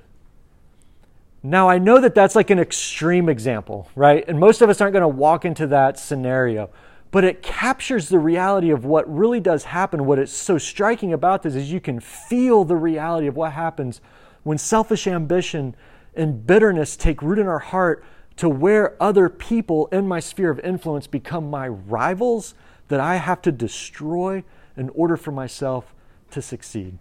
Now, 1.43 1.67
I 1.67 1.79
know 1.79 1.99
that 1.99 2.13
that's 2.13 2.35
like 2.35 2.51
an 2.51 2.59
extreme 2.59 3.27
example, 3.27 3.89
right? 3.95 4.23
And 4.27 4.39
most 4.39 4.61
of 4.61 4.69
us 4.69 4.79
aren't 4.79 4.93
going 4.93 5.01
to 5.01 5.07
walk 5.07 5.43
into 5.43 5.65
that 5.67 5.97
scenario, 5.97 6.69
but 7.09 7.23
it 7.23 7.41
captures 7.41 8.09
the 8.09 8.19
reality 8.19 8.69
of 8.69 8.85
what 8.85 9.11
really 9.11 9.39
does 9.39 9.63
happen. 9.63 10.05
What 10.05 10.19
is 10.19 10.31
so 10.31 10.59
striking 10.59 11.13
about 11.13 11.41
this 11.41 11.55
is 11.55 11.71
you 11.71 11.81
can 11.81 11.99
feel 11.99 12.63
the 12.63 12.75
reality 12.75 13.25
of 13.25 13.35
what 13.35 13.53
happens 13.53 14.01
when 14.43 14.59
selfish 14.59 15.07
ambition 15.07 15.75
and 16.15 16.45
bitterness 16.45 16.95
take 16.95 17.21
root 17.23 17.39
in 17.39 17.47
our 17.47 17.59
heart 17.59 18.03
to 18.37 18.47
where 18.47 19.01
other 19.01 19.29
people 19.29 19.87
in 19.87 20.07
my 20.07 20.19
sphere 20.19 20.51
of 20.51 20.59
influence 20.59 21.07
become 21.07 21.49
my 21.49 21.67
rivals 21.67 22.53
that 22.87 22.99
I 22.99 23.15
have 23.15 23.41
to 23.43 23.51
destroy 23.51 24.43
in 24.77 24.89
order 24.89 25.17
for 25.17 25.31
myself 25.31 25.93
to 26.31 26.41
succeed. 26.41 26.97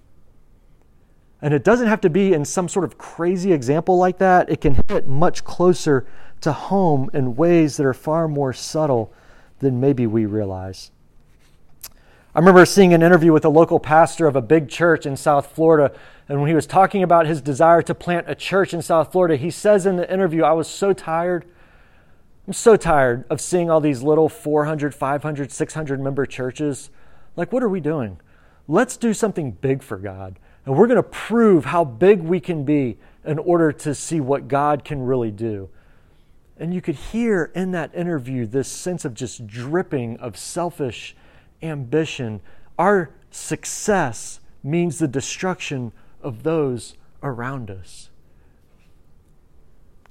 And 1.42 1.54
it 1.54 1.64
doesn't 1.64 1.86
have 1.86 2.00
to 2.02 2.10
be 2.10 2.32
in 2.32 2.44
some 2.44 2.68
sort 2.68 2.84
of 2.84 2.98
crazy 2.98 3.52
example 3.52 3.96
like 3.96 4.18
that. 4.18 4.50
It 4.50 4.60
can 4.60 4.82
hit 4.88 5.06
much 5.06 5.44
closer 5.44 6.06
to 6.42 6.52
home 6.52 7.10
in 7.14 7.36
ways 7.36 7.76
that 7.76 7.86
are 7.86 7.94
far 7.94 8.28
more 8.28 8.52
subtle 8.52 9.12
than 9.60 9.80
maybe 9.80 10.06
we 10.06 10.26
realize. 10.26 10.90
I 12.34 12.38
remember 12.38 12.64
seeing 12.64 12.94
an 12.94 13.02
interview 13.02 13.32
with 13.32 13.44
a 13.44 13.48
local 13.48 13.80
pastor 13.80 14.26
of 14.26 14.36
a 14.36 14.42
big 14.42 14.68
church 14.68 15.04
in 15.04 15.16
South 15.16 15.52
Florida. 15.52 15.92
And 16.28 16.40
when 16.40 16.48
he 16.48 16.54
was 16.54 16.66
talking 16.66 17.02
about 17.02 17.26
his 17.26 17.40
desire 17.40 17.82
to 17.82 17.94
plant 17.94 18.30
a 18.30 18.36
church 18.36 18.72
in 18.72 18.82
South 18.82 19.10
Florida, 19.10 19.36
he 19.36 19.50
says 19.50 19.84
in 19.84 19.96
the 19.96 20.10
interview, 20.12 20.44
I 20.44 20.52
was 20.52 20.68
so 20.68 20.92
tired. 20.92 21.44
I'm 22.46 22.52
so 22.52 22.76
tired 22.76 23.24
of 23.30 23.40
seeing 23.40 23.68
all 23.68 23.80
these 23.80 24.02
little 24.02 24.28
400, 24.28 24.94
500, 24.94 25.50
600 25.50 26.00
member 26.00 26.24
churches. 26.24 26.90
Like, 27.36 27.52
what 27.52 27.62
are 27.62 27.68
we 27.68 27.80
doing? 27.80 28.20
Let's 28.68 28.96
do 28.96 29.14
something 29.14 29.52
big 29.52 29.82
for 29.82 29.96
God. 29.96 30.38
And 30.64 30.76
we're 30.76 30.86
going 30.86 30.96
to 30.96 31.02
prove 31.02 31.64
how 31.66 31.84
big 31.84 32.20
we 32.20 32.40
can 32.40 32.64
be 32.64 32.98
in 33.24 33.38
order 33.38 33.72
to 33.72 33.94
see 33.94 34.20
what 34.20 34.48
God 34.48 34.84
can 34.84 35.02
really 35.02 35.30
do. 35.30 35.68
And 36.58 36.74
you 36.74 36.82
could 36.82 36.94
hear 36.94 37.50
in 37.54 37.70
that 37.72 37.94
interview 37.94 38.46
this 38.46 38.68
sense 38.68 39.04
of 39.04 39.14
just 39.14 39.46
dripping 39.46 40.18
of 40.18 40.36
selfish 40.36 41.16
ambition. 41.62 42.40
Our 42.78 43.10
success 43.30 44.40
means 44.62 44.98
the 44.98 45.08
destruction 45.08 45.92
of 46.22 46.42
those 46.42 46.94
around 47.22 47.70
us. 47.70 48.10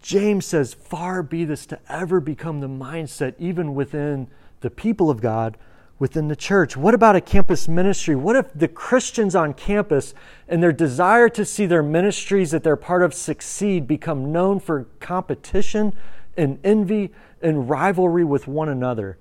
James 0.02 0.46
says, 0.46 0.74
Far 0.74 1.22
be 1.22 1.46
this 1.46 1.66
to 1.68 1.80
ever 1.88 2.20
become 2.20 2.62
the 2.62 2.68
mindset, 2.68 3.36
even 3.38 3.76
within 3.76 4.28
the 4.62 4.70
people 4.70 5.10
of 5.10 5.22
God, 5.22 5.58
within 6.00 6.30
the 6.30 6.36
church? 6.36 6.78
What 6.78 6.94
about 6.94 7.18
a 7.18 7.22
campus 7.22 7.68
ministry? 7.68 8.16
What 8.16 8.38
if 8.38 8.54
the 8.54 8.70
Christians 8.70 9.36
on 9.36 9.54
campus 9.54 10.14
and 10.48 10.64
their 10.64 10.72
desire 10.72 11.30
to 11.30 11.46
see 11.46 11.66
their 11.66 11.84
ministries 11.84 12.52
that 12.52 12.64
they're 12.64 12.78
part 12.78 13.04
of 13.04 13.14
succeed 13.14 13.86
become 13.86 14.32
known 14.32 14.60
for 14.60 14.86
competition 15.02 15.94
and 16.38 16.58
envy 16.64 17.12
and 17.42 17.70
rivalry 17.70 18.24
with 18.24 18.48
one 18.48 18.70
another? 18.70 19.18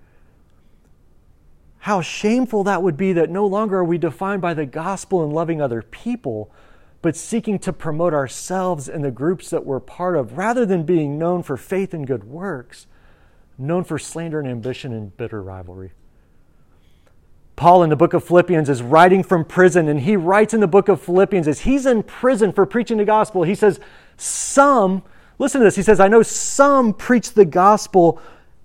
How 1.81 2.01
shameful 2.01 2.65
that 2.65 2.83
would 2.83 2.97
be 2.97 3.13
that 3.13 3.31
no 3.31 3.47
longer 3.47 3.79
are 3.79 3.85
we 3.85 3.99
defined 3.99 4.43
by 4.43 4.55
the 4.55 4.67
gospel 4.67 5.25
and 5.25 5.33
loving 5.33 5.61
other 5.61 5.83
people, 5.83 6.51
but 7.03 7.17
seeking 7.17 7.59
to 7.61 7.73
promote 7.73 8.13
ourselves 8.13 8.89
and 8.89 9.05
the 9.05 9.11
groups 9.11 9.51
that 9.51 9.65
we're 9.65 9.81
part 9.81 10.17
of, 10.17 10.37
rather 10.37 10.67
than 10.67 10.83
being 10.83 11.19
known 11.19 11.43
for 11.43 11.57
faith 11.57 11.95
and 11.95 12.07
good 12.07 12.25
works, 12.25 12.87
known 13.57 13.85
for 13.85 13.99
slander 13.99 14.41
and 14.41 14.49
ambition 14.49 14.93
and 14.93 15.17
bitter 15.17 15.43
rivalry. 15.43 15.93
Paul 17.59 17.83
in 17.83 17.91
the 17.91 17.97
book 17.97 18.15
of 18.15 18.23
Philippians 18.23 18.69
is 18.69 18.83
writing 18.83 19.25
from 19.25 19.45
prison, 19.45 19.89
and 19.89 19.99
he 19.99 20.15
writes 20.15 20.55
in 20.55 20.61
the 20.61 20.69
book 20.69 20.89
of 20.89 21.03
Philippians 21.03 21.49
as 21.49 21.63
he's 21.63 21.87
in 21.87 22.05
prison 22.05 22.53
for 22.53 22.65
preaching 22.65 22.99
the 22.99 23.05
gospel. 23.05 23.43
He 23.43 23.57
says, 23.57 23.81
Some, 24.17 25.03
listen 25.41 25.61
to 25.61 25.65
this, 25.65 25.75
he 25.75 25.83
says, 25.83 25.99
I 25.99 26.07
know 26.07 26.23
some 26.23 26.95
preach 26.95 27.33
the 27.33 27.45
gospel 27.45 28.23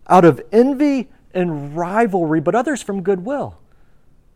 out 0.07 0.25
of 0.25 0.39
envy 0.51 1.09
and 1.33 1.75
rivalry, 1.75 2.39
but 2.39 2.53
others 2.53 2.83
from 2.83 3.01
goodwill. 3.01 3.57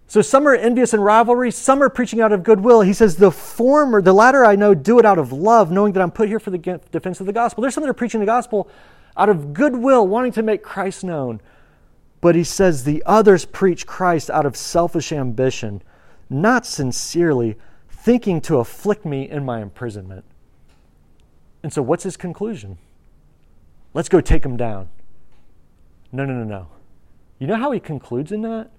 So 0.07 0.23
some 0.23 0.47
are 0.47 0.55
envious 0.55 0.91
and 0.91 1.05
rivalry, 1.05 1.51
some 1.51 1.83
are 1.83 1.89
preaching 1.89 2.19
out 2.19 2.31
of 2.31 2.43
goodwill. 2.43 2.81
He 2.81 2.93
says, 2.93 3.17
The 3.17 3.29
former, 3.29 4.01
the 4.01 4.11
latter 4.11 4.43
I 4.43 4.55
know, 4.55 4.73
do 4.73 4.97
it 4.97 5.05
out 5.05 5.19
of 5.19 5.31
love, 5.31 5.69
knowing 5.69 5.93
that 5.93 6.01
I'm 6.01 6.09
put 6.09 6.29
here 6.29 6.39
for 6.39 6.49
the 6.49 6.79
defense 6.91 7.19
of 7.19 7.27
the 7.27 7.33
gospel. 7.33 7.61
There's 7.61 7.75
some 7.75 7.83
that 7.83 7.91
are 7.91 7.93
preaching 7.93 8.21
the 8.21 8.25
gospel 8.25 8.67
out 9.15 9.29
of 9.29 9.53
goodwill, 9.53 10.07
wanting 10.07 10.31
to 10.31 10.41
make 10.41 10.63
Christ 10.63 11.03
known. 11.03 11.41
But 12.19 12.35
he 12.35 12.43
says 12.43 12.83
the 12.83 13.03
others 13.05 13.45
preach 13.45 13.85
Christ 13.85 14.29
out 14.29 14.45
of 14.45 14.57
selfish 14.57 15.11
ambition, 15.11 15.81
not 16.29 16.65
sincerely, 16.65 17.57
thinking 17.89 18.41
to 18.41 18.57
afflict 18.57 19.05
me 19.05 19.29
in 19.29 19.45
my 19.45 19.61
imprisonment. 19.61 20.25
And 21.63 21.71
so, 21.71 21.81
what's 21.81 22.03
his 22.03 22.17
conclusion? 22.17 22.77
Let's 23.93 24.09
go 24.09 24.21
take 24.21 24.45
him 24.45 24.57
down. 24.57 24.89
No, 26.11 26.25
no, 26.25 26.33
no, 26.33 26.43
no. 26.43 26.67
You 27.39 27.47
know 27.47 27.55
how 27.55 27.71
he 27.71 27.79
concludes 27.79 28.31
in 28.31 28.41
that? 28.41 28.71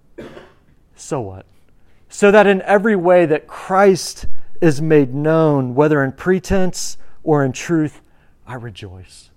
So 0.97 1.21
what? 1.21 1.47
So 2.09 2.31
that 2.31 2.47
in 2.47 2.63
every 2.63 2.97
way 2.97 3.27
that 3.27 3.47
Christ 3.47 4.27
is 4.61 4.83
made 4.83 5.15
known, 5.15 5.75
whether 5.75 6.03
in 6.03 6.13
pretense 6.13 6.97
or 7.23 7.45
in 7.45 7.53
truth, 7.53 8.01
I 8.47 8.55
rejoice. 8.55 9.28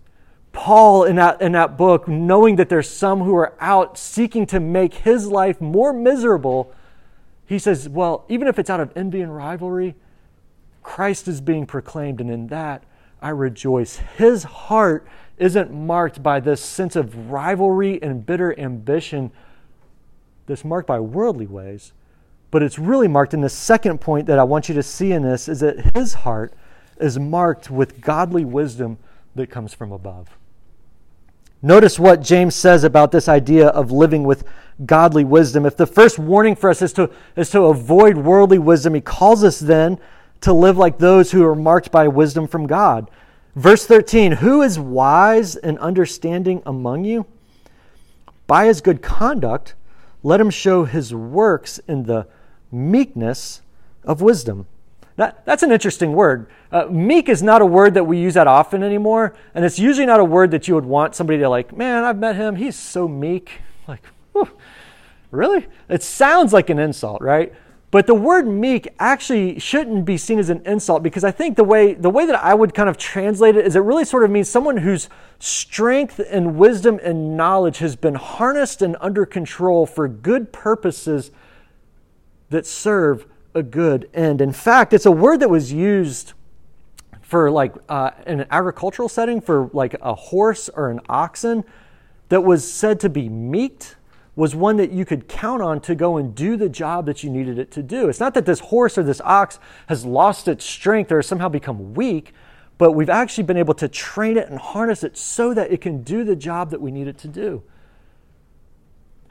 Paul, 0.53 1.05
in 1.05 1.15
that, 1.15 1.41
in 1.41 1.53
that 1.53 1.77
book, 1.77 2.07
knowing 2.07 2.57
that 2.57 2.69
there's 2.69 2.89
some 2.89 3.21
who 3.21 3.35
are 3.35 3.53
out 3.59 3.97
seeking 3.97 4.45
to 4.47 4.59
make 4.59 4.93
his 4.93 5.27
life 5.27 5.61
more 5.61 5.93
miserable, 5.93 6.73
he 7.45 7.57
says, 7.57 7.87
Well, 7.87 8.25
even 8.27 8.47
if 8.47 8.59
it's 8.59 8.69
out 8.69 8.79
of 8.79 8.91
envy 8.95 9.21
and 9.21 9.35
rivalry, 9.35 9.95
Christ 10.83 11.27
is 11.27 11.41
being 11.41 11.65
proclaimed, 11.65 12.19
and 12.19 12.29
in 12.29 12.47
that 12.47 12.83
I 13.21 13.29
rejoice. 13.29 13.97
His 14.17 14.43
heart 14.43 15.07
isn't 15.37 15.71
marked 15.71 16.21
by 16.21 16.39
this 16.39 16.61
sense 16.61 16.95
of 16.95 17.31
rivalry 17.31 18.01
and 18.01 18.25
bitter 18.25 18.57
ambition 18.59 19.31
that's 20.47 20.65
marked 20.65 20.87
by 20.87 20.99
worldly 20.99 21.47
ways, 21.47 21.93
but 22.49 22.61
it's 22.61 22.77
really 22.77 23.07
marked 23.07 23.33
in 23.33 23.41
the 23.41 23.49
second 23.49 24.01
point 24.01 24.27
that 24.27 24.39
I 24.39 24.43
want 24.43 24.69
you 24.69 24.75
to 24.75 24.83
see 24.83 25.11
in 25.11 25.23
this 25.23 25.47
is 25.47 25.61
that 25.61 25.95
his 25.95 26.13
heart 26.13 26.53
is 26.99 27.17
marked 27.17 27.71
with 27.71 28.01
godly 28.01 28.43
wisdom 28.43 28.97
that 29.35 29.49
comes 29.49 29.73
from 29.73 29.91
above. 29.91 30.37
Notice 31.61 31.99
what 31.99 32.21
James 32.21 32.55
says 32.55 32.83
about 32.83 33.11
this 33.11 33.27
idea 33.27 33.67
of 33.67 33.91
living 33.91 34.23
with 34.23 34.43
godly 34.85 35.23
wisdom. 35.23 35.65
If 35.65 35.77
the 35.77 35.85
first 35.85 36.17
warning 36.17 36.55
for 36.55 36.69
us 36.69 36.81
is 36.81 36.93
to, 36.93 37.11
is 37.35 37.51
to 37.51 37.63
avoid 37.65 38.17
worldly 38.17 38.57
wisdom, 38.57 38.95
he 38.95 39.01
calls 39.01 39.43
us 39.43 39.59
then 39.59 39.99
to 40.41 40.53
live 40.53 40.77
like 40.77 40.97
those 40.97 41.31
who 41.31 41.45
are 41.45 41.55
marked 41.55 41.91
by 41.91 42.07
wisdom 42.07 42.47
from 42.47 42.65
God. 42.65 43.09
Verse 43.55 43.85
13 43.85 44.33
Who 44.33 44.61
is 44.61 44.79
wise 44.79 45.55
and 45.55 45.77
understanding 45.79 46.63
among 46.65 47.03
you? 47.05 47.27
By 48.47 48.65
his 48.65 48.81
good 48.81 49.01
conduct, 49.01 49.75
let 50.23 50.41
him 50.41 50.49
show 50.49 50.85
his 50.85 51.13
works 51.13 51.79
in 51.87 52.03
the 52.03 52.27
meekness 52.71 53.61
of 54.03 54.21
wisdom. 54.21 54.67
That, 55.17 55.45
that's 55.45 55.63
an 55.63 55.71
interesting 55.71 56.13
word. 56.13 56.47
Uh, 56.71 56.85
meek 56.85 57.29
is 57.29 57.43
not 57.43 57.61
a 57.61 57.65
word 57.65 57.93
that 57.95 58.05
we 58.05 58.17
use 58.17 58.33
that 58.35 58.47
often 58.47 58.81
anymore, 58.81 59.35
and 59.53 59.65
it's 59.65 59.77
usually 59.77 60.05
not 60.05 60.19
a 60.19 60.25
word 60.25 60.51
that 60.51 60.67
you 60.67 60.75
would 60.75 60.85
want 60.85 61.15
somebody 61.15 61.39
to 61.39 61.49
like, 61.49 61.75
man, 61.75 62.03
I've 62.03 62.17
met 62.17 62.35
him, 62.35 62.55
he's 62.55 62.75
so 62.75 63.07
meek. 63.07 63.51
Like, 63.87 64.05
whew, 64.31 64.47
really? 65.31 65.67
It 65.89 66.03
sounds 66.03 66.53
like 66.53 66.69
an 66.69 66.79
insult, 66.79 67.21
right? 67.21 67.51
But 67.91 68.07
the 68.07 68.15
word 68.15 68.47
meek 68.47 68.87
actually 68.99 69.59
shouldn't 69.59 70.05
be 70.05 70.15
seen 70.15 70.39
as 70.39 70.49
an 70.49 70.61
insult 70.65 71.03
because 71.03 71.25
I 71.25 71.31
think 71.31 71.57
the 71.57 71.65
way 71.65 71.93
the 71.93 72.09
way 72.09 72.25
that 72.25 72.41
I 72.41 72.53
would 72.53 72.73
kind 72.73 72.87
of 72.87 72.97
translate 72.97 73.57
it 73.57 73.67
is 73.67 73.75
it 73.75 73.79
really 73.79 74.05
sort 74.05 74.23
of 74.23 74.31
means 74.31 74.47
someone 74.47 74.77
whose 74.77 75.09
strength 75.39 76.21
and 76.29 76.55
wisdom 76.55 77.01
and 77.03 77.35
knowledge 77.35 77.79
has 77.79 77.97
been 77.97 78.15
harnessed 78.15 78.81
and 78.81 78.95
under 79.01 79.25
control 79.25 79.85
for 79.85 80.07
good 80.07 80.53
purposes 80.53 81.31
that 82.49 82.65
serve 82.65 83.25
a 83.53 83.63
good 83.63 84.09
end. 84.13 84.41
In 84.41 84.53
fact, 84.53 84.93
it's 84.93 85.05
a 85.05 85.11
word 85.11 85.39
that 85.39 85.49
was 85.49 85.71
used 85.73 86.33
for 87.21 87.49
like 87.49 87.73
uh, 87.87 88.11
in 88.27 88.41
an 88.41 88.47
agricultural 88.51 89.07
setting 89.07 89.39
for 89.39 89.69
like 89.73 89.95
a 90.01 90.13
horse 90.13 90.69
or 90.69 90.89
an 90.89 90.99
oxen 91.07 91.63
that 92.29 92.41
was 92.41 92.69
said 92.69 92.99
to 92.99 93.09
be 93.09 93.29
meek 93.29 93.95
was 94.35 94.55
one 94.55 94.77
that 94.77 94.91
you 94.91 95.05
could 95.05 95.27
count 95.27 95.61
on 95.61 95.79
to 95.81 95.93
go 95.93 96.17
and 96.17 96.33
do 96.33 96.55
the 96.55 96.69
job 96.69 97.05
that 97.05 97.23
you 97.23 97.29
needed 97.29 97.59
it 97.59 97.69
to 97.71 97.83
do. 97.83 98.07
It's 98.07 98.19
not 98.19 98.33
that 98.33 98.45
this 98.45 98.59
horse 98.59 98.97
or 98.97 99.03
this 99.03 99.21
ox 99.21 99.59
has 99.87 100.05
lost 100.05 100.47
its 100.47 100.65
strength 100.65 101.11
or 101.11 101.17
has 101.17 101.27
somehow 101.27 101.49
become 101.49 101.93
weak, 101.93 102.33
but 102.77 102.93
we've 102.93 103.09
actually 103.09 103.43
been 103.43 103.57
able 103.57 103.73
to 103.75 103.87
train 103.87 104.37
it 104.37 104.49
and 104.49 104.57
harness 104.57 105.03
it 105.03 105.17
so 105.17 105.53
that 105.53 105.71
it 105.71 105.81
can 105.81 106.01
do 106.03 106.23
the 106.23 106.35
job 106.35 106.69
that 106.71 106.81
we 106.81 106.91
need 106.91 107.07
it 107.07 107.17
to 107.19 107.27
do. 107.27 107.61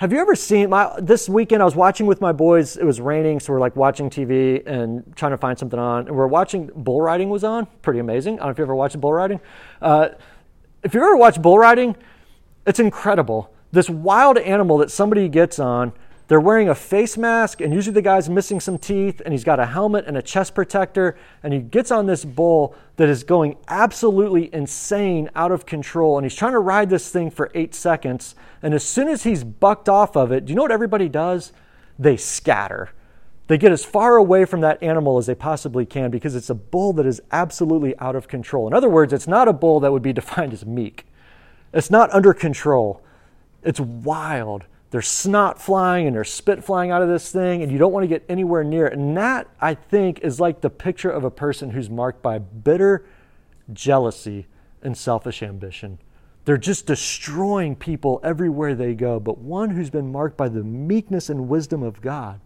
Have 0.00 0.14
you 0.14 0.18
ever 0.18 0.34
seen 0.34 0.70
my 0.70 0.98
this 0.98 1.28
weekend 1.28 1.60
I 1.60 1.66
was 1.66 1.76
watching 1.76 2.06
with 2.06 2.22
my 2.22 2.32
boys, 2.32 2.78
it 2.78 2.84
was 2.84 3.02
raining, 3.02 3.38
so 3.38 3.52
we're 3.52 3.60
like 3.60 3.76
watching 3.76 4.08
TV 4.08 4.66
and 4.66 5.14
trying 5.14 5.32
to 5.32 5.36
find 5.36 5.58
something 5.58 5.78
on. 5.78 6.08
And 6.08 6.16
we're 6.16 6.26
watching 6.26 6.70
bull 6.74 7.02
riding 7.02 7.28
was 7.28 7.44
on. 7.44 7.66
Pretty 7.82 7.98
amazing. 7.98 8.36
I 8.36 8.44
don't 8.44 8.46
know 8.46 8.52
if 8.52 8.56
you 8.56 8.64
ever 8.64 8.74
watched 8.74 8.98
bull 8.98 9.12
riding. 9.12 9.40
Uh, 9.82 10.08
if 10.82 10.94
you 10.94 11.02
ever 11.02 11.18
watched 11.18 11.42
bull 11.42 11.58
riding, 11.58 11.96
it's 12.66 12.80
incredible 12.80 13.52
this 13.72 13.90
wild 13.90 14.38
animal 14.38 14.78
that 14.78 14.90
somebody 14.90 15.28
gets 15.28 15.58
on. 15.58 15.92
They're 16.30 16.38
wearing 16.38 16.68
a 16.68 16.76
face 16.76 17.18
mask, 17.18 17.60
and 17.60 17.74
usually 17.74 17.92
the 17.92 18.02
guy's 18.02 18.30
missing 18.30 18.60
some 18.60 18.78
teeth, 18.78 19.20
and 19.24 19.34
he's 19.34 19.42
got 19.42 19.58
a 19.58 19.66
helmet 19.66 20.04
and 20.06 20.16
a 20.16 20.22
chest 20.22 20.54
protector, 20.54 21.18
and 21.42 21.52
he 21.52 21.58
gets 21.58 21.90
on 21.90 22.06
this 22.06 22.24
bull 22.24 22.76
that 22.98 23.08
is 23.08 23.24
going 23.24 23.56
absolutely 23.66 24.48
insane, 24.54 25.28
out 25.34 25.50
of 25.50 25.66
control, 25.66 26.16
and 26.16 26.24
he's 26.24 26.36
trying 26.36 26.52
to 26.52 26.60
ride 26.60 26.88
this 26.88 27.10
thing 27.10 27.32
for 27.32 27.50
eight 27.52 27.74
seconds. 27.74 28.36
And 28.62 28.74
as 28.74 28.84
soon 28.84 29.08
as 29.08 29.24
he's 29.24 29.42
bucked 29.42 29.88
off 29.88 30.16
of 30.16 30.30
it, 30.30 30.46
do 30.46 30.52
you 30.52 30.54
know 30.54 30.62
what 30.62 30.70
everybody 30.70 31.08
does? 31.08 31.52
They 31.98 32.16
scatter. 32.16 32.90
They 33.48 33.58
get 33.58 33.72
as 33.72 33.84
far 33.84 34.16
away 34.16 34.44
from 34.44 34.60
that 34.60 34.80
animal 34.80 35.18
as 35.18 35.26
they 35.26 35.34
possibly 35.34 35.84
can 35.84 36.12
because 36.12 36.36
it's 36.36 36.48
a 36.48 36.54
bull 36.54 36.92
that 36.92 37.06
is 37.06 37.20
absolutely 37.32 37.98
out 37.98 38.14
of 38.14 38.28
control. 38.28 38.68
In 38.68 38.72
other 38.72 38.88
words, 38.88 39.12
it's 39.12 39.26
not 39.26 39.48
a 39.48 39.52
bull 39.52 39.80
that 39.80 39.90
would 39.90 40.00
be 40.00 40.12
defined 40.22 40.52
as 40.52 40.64
meek. 40.64 41.06
It's 41.74 41.90
not 41.90 42.08
under 42.14 42.32
control. 42.32 43.02
It's 43.64 43.80
wild. 43.80 44.66
There's 44.90 45.06
snot 45.06 45.62
flying 45.62 46.06
and 46.06 46.16
there's 46.16 46.32
spit 46.32 46.64
flying 46.64 46.90
out 46.90 47.00
of 47.00 47.08
this 47.08 47.30
thing, 47.30 47.62
and 47.62 47.70
you 47.70 47.78
don't 47.78 47.92
want 47.92 48.02
to 48.04 48.08
get 48.08 48.24
anywhere 48.28 48.64
near 48.64 48.86
it. 48.86 48.92
And 48.92 49.16
that, 49.16 49.48
I 49.60 49.74
think, 49.74 50.20
is 50.20 50.40
like 50.40 50.60
the 50.60 50.70
picture 50.70 51.10
of 51.10 51.22
a 51.22 51.30
person 51.30 51.70
who's 51.70 51.88
marked 51.88 52.22
by 52.22 52.38
bitter 52.38 53.06
jealousy 53.72 54.46
and 54.82 54.96
selfish 54.96 55.42
ambition. 55.42 55.98
They're 56.44 56.56
just 56.56 56.86
destroying 56.86 57.76
people 57.76 58.20
everywhere 58.24 58.74
they 58.74 58.94
go. 58.94 59.20
But 59.20 59.38
one 59.38 59.70
who's 59.70 59.90
been 59.90 60.10
marked 60.10 60.36
by 60.36 60.48
the 60.48 60.64
meekness 60.64 61.30
and 61.30 61.48
wisdom 61.48 61.82
of 61.82 62.00
God, 62.00 62.40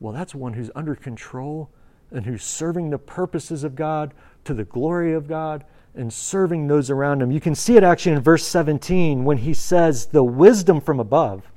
well, 0.00 0.12
that's 0.12 0.34
one 0.34 0.54
who's 0.54 0.70
under 0.74 0.96
control 0.96 1.70
and 2.10 2.26
who's 2.26 2.42
serving 2.42 2.90
the 2.90 2.98
purposes 2.98 3.64
of 3.64 3.74
God 3.74 4.14
to 4.44 4.54
the 4.54 4.64
glory 4.64 5.12
of 5.12 5.28
God 5.28 5.64
and 5.94 6.12
serving 6.12 6.66
those 6.66 6.90
around 6.90 7.20
him. 7.22 7.30
You 7.30 7.40
can 7.40 7.54
see 7.54 7.76
it 7.76 7.82
actually 7.82 8.12
in 8.12 8.22
verse 8.22 8.46
17 8.46 9.24
when 9.24 9.38
he 9.38 9.54
says, 9.54 10.06
The 10.06 10.22
wisdom 10.22 10.80
from 10.80 11.00
above 11.00 11.50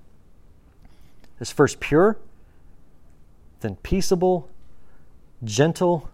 is 1.39 1.51
first 1.51 1.79
pure, 1.79 2.17
then 3.61 3.75
peaceable, 3.77 4.49
gentle, 5.43 6.09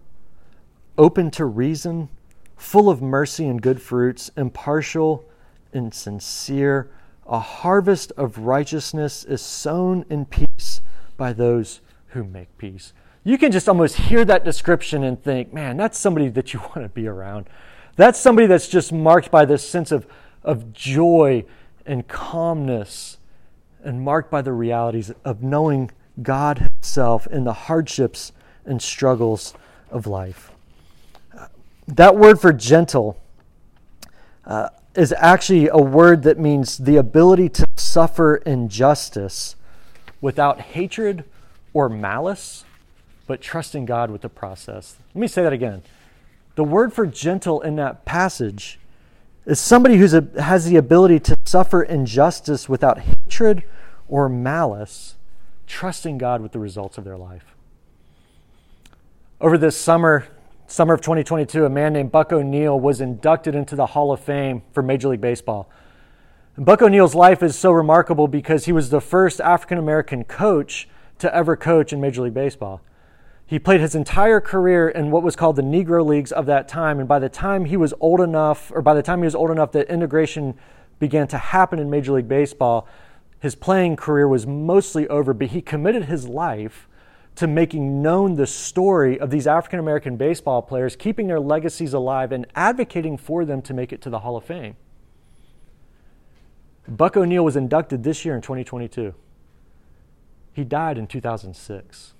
open 0.98 1.30
to 1.32 1.44
reason, 1.44 2.08
full 2.56 2.90
of 2.90 3.00
mercy 3.00 3.46
and 3.46 3.60
good 3.60 3.80
fruits, 3.80 4.30
impartial 4.36 5.24
and 5.72 5.94
sincere. 5.94 6.90
A 7.26 7.38
harvest 7.38 8.12
of 8.16 8.38
righteousness 8.38 9.24
is 9.24 9.40
sown 9.40 10.04
in 10.10 10.26
peace 10.26 10.80
by 11.16 11.32
those 11.32 11.80
who 12.08 12.24
make 12.24 12.56
peace. 12.58 12.92
You 13.22 13.36
can 13.36 13.52
just 13.52 13.68
almost 13.68 13.96
hear 13.96 14.24
that 14.24 14.44
description 14.44 15.04
and 15.04 15.22
think, 15.22 15.52
man, 15.52 15.76
that's 15.76 15.98
somebody 15.98 16.28
that 16.28 16.54
you 16.54 16.60
want 16.74 16.82
to 16.82 16.88
be 16.88 17.06
around. 17.06 17.48
That's 17.96 18.18
somebody 18.18 18.46
that's 18.46 18.68
just 18.68 18.92
marked 18.92 19.30
by 19.30 19.44
this 19.44 19.68
sense 19.68 19.92
of, 19.92 20.06
of 20.42 20.72
joy 20.72 21.44
and 21.84 22.06
calmness 22.08 23.18
and 23.82 24.02
marked 24.02 24.30
by 24.30 24.42
the 24.42 24.52
realities 24.52 25.12
of 25.24 25.42
knowing 25.42 25.90
God 26.22 26.58
Himself 26.58 27.26
in 27.26 27.44
the 27.44 27.52
hardships 27.52 28.32
and 28.64 28.80
struggles 28.80 29.54
of 29.90 30.06
life. 30.06 30.52
That 31.86 32.16
word 32.16 32.40
for 32.40 32.52
gentle 32.52 33.20
uh, 34.44 34.68
is 34.94 35.12
actually 35.18 35.68
a 35.68 35.78
word 35.78 36.22
that 36.22 36.38
means 36.38 36.78
the 36.78 36.96
ability 36.96 37.48
to 37.50 37.68
suffer 37.76 38.36
injustice 38.36 39.56
without 40.20 40.60
hatred 40.60 41.24
or 41.72 41.88
malice, 41.88 42.64
but 43.30 43.40
trusting 43.40 43.84
God 43.84 44.10
with 44.10 44.22
the 44.22 44.28
process. 44.28 44.96
Let 45.14 45.20
me 45.20 45.28
say 45.28 45.44
that 45.44 45.52
again. 45.52 45.84
The 46.56 46.64
word 46.64 46.92
for 46.92 47.06
gentle 47.06 47.60
in 47.60 47.76
that 47.76 48.04
passage 48.04 48.80
is 49.46 49.60
somebody 49.60 49.98
who 49.98 50.06
has 50.40 50.64
the 50.64 50.74
ability 50.74 51.20
to 51.20 51.38
suffer 51.44 51.80
injustice 51.80 52.68
without 52.68 52.98
hatred 52.98 53.62
or 54.08 54.28
malice, 54.28 55.14
trusting 55.68 56.18
God 56.18 56.42
with 56.42 56.50
the 56.50 56.58
results 56.58 56.98
of 56.98 57.04
their 57.04 57.16
life. 57.16 57.54
Over 59.40 59.56
this 59.56 59.76
summer, 59.76 60.26
summer 60.66 60.94
of 60.94 61.00
2022, 61.00 61.64
a 61.64 61.70
man 61.70 61.92
named 61.92 62.10
Buck 62.10 62.32
O'Neil 62.32 62.80
was 62.80 63.00
inducted 63.00 63.54
into 63.54 63.76
the 63.76 63.86
Hall 63.86 64.10
of 64.10 64.18
Fame 64.18 64.62
for 64.72 64.82
Major 64.82 65.06
League 65.06 65.20
Baseball. 65.20 65.70
Buck 66.58 66.82
O'Neil's 66.82 67.14
life 67.14 67.44
is 67.44 67.56
so 67.56 67.70
remarkable 67.70 68.26
because 68.26 68.64
he 68.64 68.72
was 68.72 68.90
the 68.90 69.00
first 69.00 69.40
African 69.40 69.78
American 69.78 70.24
coach 70.24 70.88
to 71.20 71.32
ever 71.32 71.56
coach 71.56 71.92
in 71.92 72.00
Major 72.00 72.22
League 72.22 72.34
Baseball. 72.34 72.80
He 73.50 73.58
played 73.58 73.80
his 73.80 73.96
entire 73.96 74.40
career 74.40 74.88
in 74.88 75.10
what 75.10 75.24
was 75.24 75.34
called 75.34 75.56
the 75.56 75.62
Negro 75.62 76.06
Leagues 76.06 76.30
of 76.30 76.46
that 76.46 76.68
time. 76.68 77.00
And 77.00 77.08
by 77.08 77.18
the 77.18 77.28
time 77.28 77.64
he 77.64 77.76
was 77.76 77.92
old 77.98 78.20
enough, 78.20 78.70
or 78.72 78.80
by 78.80 78.94
the 78.94 79.02
time 79.02 79.18
he 79.18 79.24
was 79.24 79.34
old 79.34 79.50
enough 79.50 79.72
that 79.72 79.88
integration 79.88 80.54
began 81.00 81.26
to 81.26 81.36
happen 81.36 81.80
in 81.80 81.90
Major 81.90 82.12
League 82.12 82.28
Baseball, 82.28 82.86
his 83.40 83.56
playing 83.56 83.96
career 83.96 84.28
was 84.28 84.46
mostly 84.46 85.08
over. 85.08 85.34
But 85.34 85.48
he 85.48 85.62
committed 85.62 86.04
his 86.04 86.28
life 86.28 86.86
to 87.34 87.48
making 87.48 88.00
known 88.00 88.36
the 88.36 88.46
story 88.46 89.18
of 89.18 89.30
these 89.30 89.48
African 89.48 89.80
American 89.80 90.16
baseball 90.16 90.62
players, 90.62 90.94
keeping 90.94 91.26
their 91.26 91.40
legacies 91.40 91.92
alive, 91.92 92.30
and 92.30 92.46
advocating 92.54 93.16
for 93.16 93.44
them 93.44 93.62
to 93.62 93.74
make 93.74 93.92
it 93.92 94.00
to 94.02 94.10
the 94.10 94.20
Hall 94.20 94.36
of 94.36 94.44
Fame. 94.44 94.76
Buck 96.86 97.16
O'Neil 97.16 97.44
was 97.44 97.56
inducted 97.56 98.04
this 98.04 98.24
year 98.24 98.36
in 98.36 98.42
2022. 98.42 99.12
He 100.52 100.62
died 100.62 100.96
in 100.96 101.08
2006. 101.08 102.14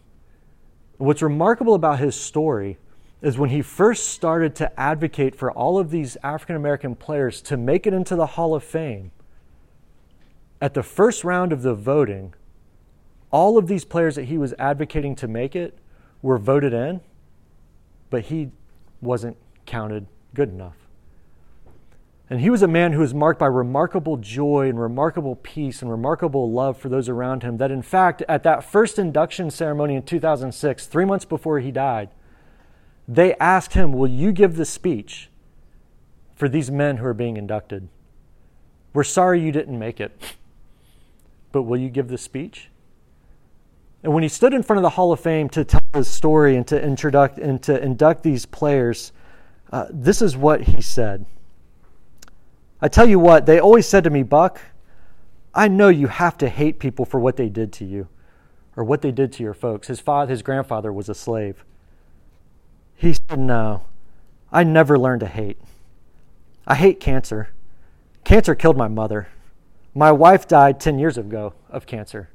What's 1.00 1.22
remarkable 1.22 1.72
about 1.72 1.98
his 1.98 2.14
story 2.14 2.76
is 3.22 3.38
when 3.38 3.48
he 3.48 3.62
first 3.62 4.10
started 4.10 4.54
to 4.56 4.78
advocate 4.78 5.34
for 5.34 5.50
all 5.50 5.78
of 5.78 5.90
these 5.90 6.18
African 6.22 6.56
American 6.56 6.94
players 6.94 7.40
to 7.42 7.56
make 7.56 7.86
it 7.86 7.94
into 7.94 8.16
the 8.16 8.26
Hall 8.26 8.54
of 8.54 8.62
Fame, 8.62 9.10
at 10.60 10.74
the 10.74 10.82
first 10.82 11.24
round 11.24 11.54
of 11.54 11.62
the 11.62 11.72
voting, 11.72 12.34
all 13.30 13.56
of 13.56 13.66
these 13.66 13.82
players 13.82 14.14
that 14.16 14.24
he 14.24 14.36
was 14.36 14.52
advocating 14.58 15.16
to 15.16 15.26
make 15.26 15.56
it 15.56 15.78
were 16.20 16.36
voted 16.36 16.74
in, 16.74 17.00
but 18.10 18.24
he 18.24 18.50
wasn't 19.00 19.38
counted 19.64 20.06
good 20.34 20.50
enough. 20.50 20.76
And 22.30 22.40
he 22.40 22.48
was 22.48 22.62
a 22.62 22.68
man 22.68 22.92
who 22.92 23.00
was 23.00 23.12
marked 23.12 23.40
by 23.40 23.46
remarkable 23.46 24.16
joy 24.16 24.68
and 24.68 24.80
remarkable 24.80 25.34
peace 25.34 25.82
and 25.82 25.90
remarkable 25.90 26.50
love 26.52 26.78
for 26.78 26.88
those 26.88 27.08
around 27.08 27.42
him. 27.42 27.56
That, 27.56 27.72
in 27.72 27.82
fact, 27.82 28.22
at 28.28 28.44
that 28.44 28.62
first 28.62 29.00
induction 29.00 29.50
ceremony 29.50 29.96
in 29.96 30.04
2006, 30.04 30.86
three 30.86 31.04
months 31.04 31.24
before 31.24 31.58
he 31.58 31.72
died, 31.72 32.10
they 33.08 33.34
asked 33.34 33.74
him, 33.74 33.92
Will 33.92 34.08
you 34.08 34.30
give 34.30 34.54
the 34.54 34.64
speech 34.64 35.28
for 36.36 36.48
these 36.48 36.70
men 36.70 36.98
who 36.98 37.06
are 37.06 37.14
being 37.14 37.36
inducted? 37.36 37.88
We're 38.92 39.02
sorry 39.02 39.42
you 39.42 39.50
didn't 39.50 39.78
make 39.78 40.00
it, 40.00 40.36
but 41.50 41.62
will 41.62 41.78
you 41.78 41.88
give 41.88 42.06
the 42.06 42.18
speech? 42.18 42.68
And 44.04 44.14
when 44.14 44.22
he 44.22 44.28
stood 44.28 44.54
in 44.54 44.62
front 44.62 44.78
of 44.78 44.82
the 44.82 44.90
Hall 44.90 45.12
of 45.12 45.18
Fame 45.18 45.48
to 45.50 45.64
tell 45.64 45.82
his 45.92 46.06
story 46.06 46.56
and 46.56 46.66
to, 46.68 46.80
and 46.80 47.62
to 47.64 47.82
induct 47.82 48.22
these 48.22 48.46
players, 48.46 49.10
uh, 49.72 49.86
this 49.90 50.22
is 50.22 50.36
what 50.36 50.62
he 50.62 50.80
said. 50.80 51.26
I 52.82 52.88
tell 52.88 53.08
you 53.08 53.18
what, 53.18 53.46
they 53.46 53.60
always 53.60 53.86
said 53.86 54.04
to 54.04 54.10
me, 54.10 54.22
Buck, 54.22 54.60
I 55.54 55.68
know 55.68 55.88
you 55.88 56.06
have 56.06 56.38
to 56.38 56.48
hate 56.48 56.78
people 56.78 57.04
for 57.04 57.20
what 57.20 57.36
they 57.36 57.48
did 57.48 57.72
to 57.74 57.84
you 57.84 58.08
or 58.76 58.84
what 58.84 59.02
they 59.02 59.10
did 59.10 59.32
to 59.34 59.42
your 59.42 59.54
folks. 59.54 59.88
His 59.88 60.00
father, 60.00 60.30
his 60.30 60.42
grandfather 60.42 60.92
was 60.92 61.08
a 61.08 61.14
slave. 61.14 61.64
He 62.94 63.14
said, 63.14 63.38
No, 63.38 63.84
I 64.52 64.64
never 64.64 64.98
learned 64.98 65.20
to 65.20 65.26
hate. 65.26 65.58
I 66.66 66.74
hate 66.74 67.00
cancer. 67.00 67.50
Cancer 68.24 68.54
killed 68.54 68.76
my 68.76 68.88
mother. 68.88 69.28
My 69.94 70.12
wife 70.12 70.46
died 70.46 70.78
10 70.78 70.98
years 70.98 71.18
ago 71.18 71.54
of 71.68 71.86
cancer. 71.86 72.30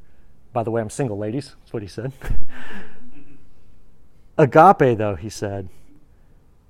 By 0.52 0.64
the 0.64 0.72
way, 0.72 0.82
I'm 0.82 0.90
single, 0.90 1.18
ladies. 1.18 1.56
That's 1.60 1.74
what 1.74 1.84
he 1.84 1.88
said. 1.88 2.12
Agape, 4.38 4.98
though, 4.98 5.16
he 5.16 5.30
said, 5.30 5.70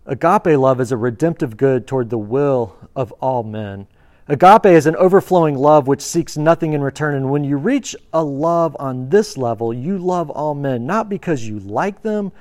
Agape 0.07 0.57
love 0.57 0.79
is 0.79 0.91
a 0.91 0.97
redemptive 0.97 1.57
good 1.57 1.87
toward 1.87 2.09
the 2.09 2.17
will 2.17 2.75
of 2.95 3.11
all 3.13 3.43
men. 3.43 3.87
Agape 4.27 4.65
is 4.65 4.85
an 4.85 4.95
overflowing 4.95 5.55
love 5.55 5.87
which 5.87 6.01
seeks 6.01 6.37
nothing 6.37 6.73
in 6.73 6.81
return. 6.81 7.15
And 7.15 7.31
when 7.31 7.43
you 7.43 7.57
reach 7.57 7.95
a 8.13 8.23
love 8.23 8.75
on 8.79 9.09
this 9.09 9.37
level, 9.37 9.73
you 9.73 9.97
love 9.97 10.29
all 10.29 10.53
men, 10.53 10.85
not 10.85 11.09
because 11.09 11.47
you 11.47 11.59
like 11.59 12.01
them, 12.01 12.31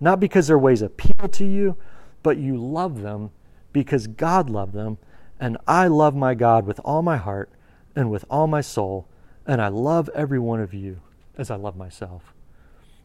not 0.00 0.20
because 0.20 0.46
their 0.46 0.58
ways 0.58 0.82
appeal 0.82 1.28
to 1.28 1.44
you, 1.44 1.76
but 2.22 2.38
you 2.38 2.56
love 2.56 3.02
them 3.02 3.30
because 3.72 4.06
God 4.06 4.48
loved 4.48 4.72
them. 4.72 4.98
And 5.40 5.56
I 5.66 5.88
love 5.88 6.14
my 6.14 6.34
God 6.34 6.66
with 6.66 6.80
all 6.84 7.02
my 7.02 7.16
heart 7.16 7.50
and 7.94 8.10
with 8.10 8.24
all 8.30 8.46
my 8.46 8.60
soul, 8.60 9.08
and 9.46 9.60
I 9.60 9.68
love 9.68 10.08
every 10.14 10.38
one 10.38 10.60
of 10.60 10.72
you 10.72 11.00
as 11.36 11.50
I 11.50 11.56
love 11.56 11.76
myself. 11.76 12.34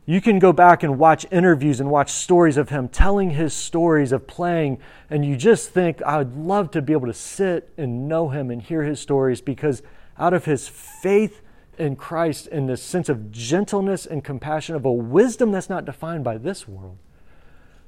You 0.06 0.20
can 0.20 0.38
go 0.38 0.52
back 0.52 0.84
and 0.84 1.00
watch 1.00 1.26
interviews 1.32 1.80
and 1.80 1.89
watch 1.89 2.12
stories 2.12 2.58
of 2.58 2.70
him 2.70 2.89
telling 2.89 3.30
his 3.32 3.54
stories 3.54 4.12
of 4.12 4.28
playing, 4.28 4.80
and 5.10 5.26
you 5.26 5.38
just 5.38 5.70
think, 5.70 6.02
I 6.02 6.18
would 6.18 6.36
love 6.36 6.72
to 6.72 6.82
be 6.82 6.92
able 6.92 7.08
to 7.08 7.13
sit 7.13 7.70
and 7.78 8.10
know 8.10 8.28
him 8.28 8.52
and 8.52 8.62
hear 8.62 8.84
his 8.84 9.00
stories 9.00 9.39
because 9.39 9.82
out 10.18 10.34
of 10.34 10.44
his 10.44 10.68
faith 10.68 11.42
in 11.78 11.96
Christ 11.96 12.48
and 12.48 12.68
this 12.68 12.84
sense 12.84 13.08
of 13.08 13.32
gentleness 13.32 14.06
and 14.06 14.26
compassion, 14.26 14.76
of 14.76 14.84
a 14.84 14.92
wisdom 14.92 15.52
that's 15.52 15.70
not 15.70 15.86
defined 15.86 16.26
by 16.26 16.38
this 16.38 16.68
world, 16.68 16.98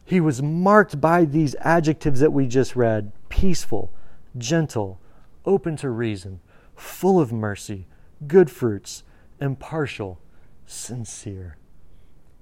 he 0.05 0.21
was 0.21 0.41
marked 0.41 1.01
by 1.01 1.25
these 1.25 1.55
adjectives 1.59 2.21
that 2.21 2.31
we 2.31 2.47
just 2.47 2.77
read 2.77 3.11
peaceful, 3.27 3.91
gentle, 4.37 5.01
open 5.45 5.75
to 5.77 5.89
reason, 5.89 6.39
full 6.75 7.19
of 7.19 7.33
mercy, 7.33 7.87
good 8.25 8.49
fruits, 8.49 9.03
impartial, 9.41 10.21
sincere. 10.65 11.57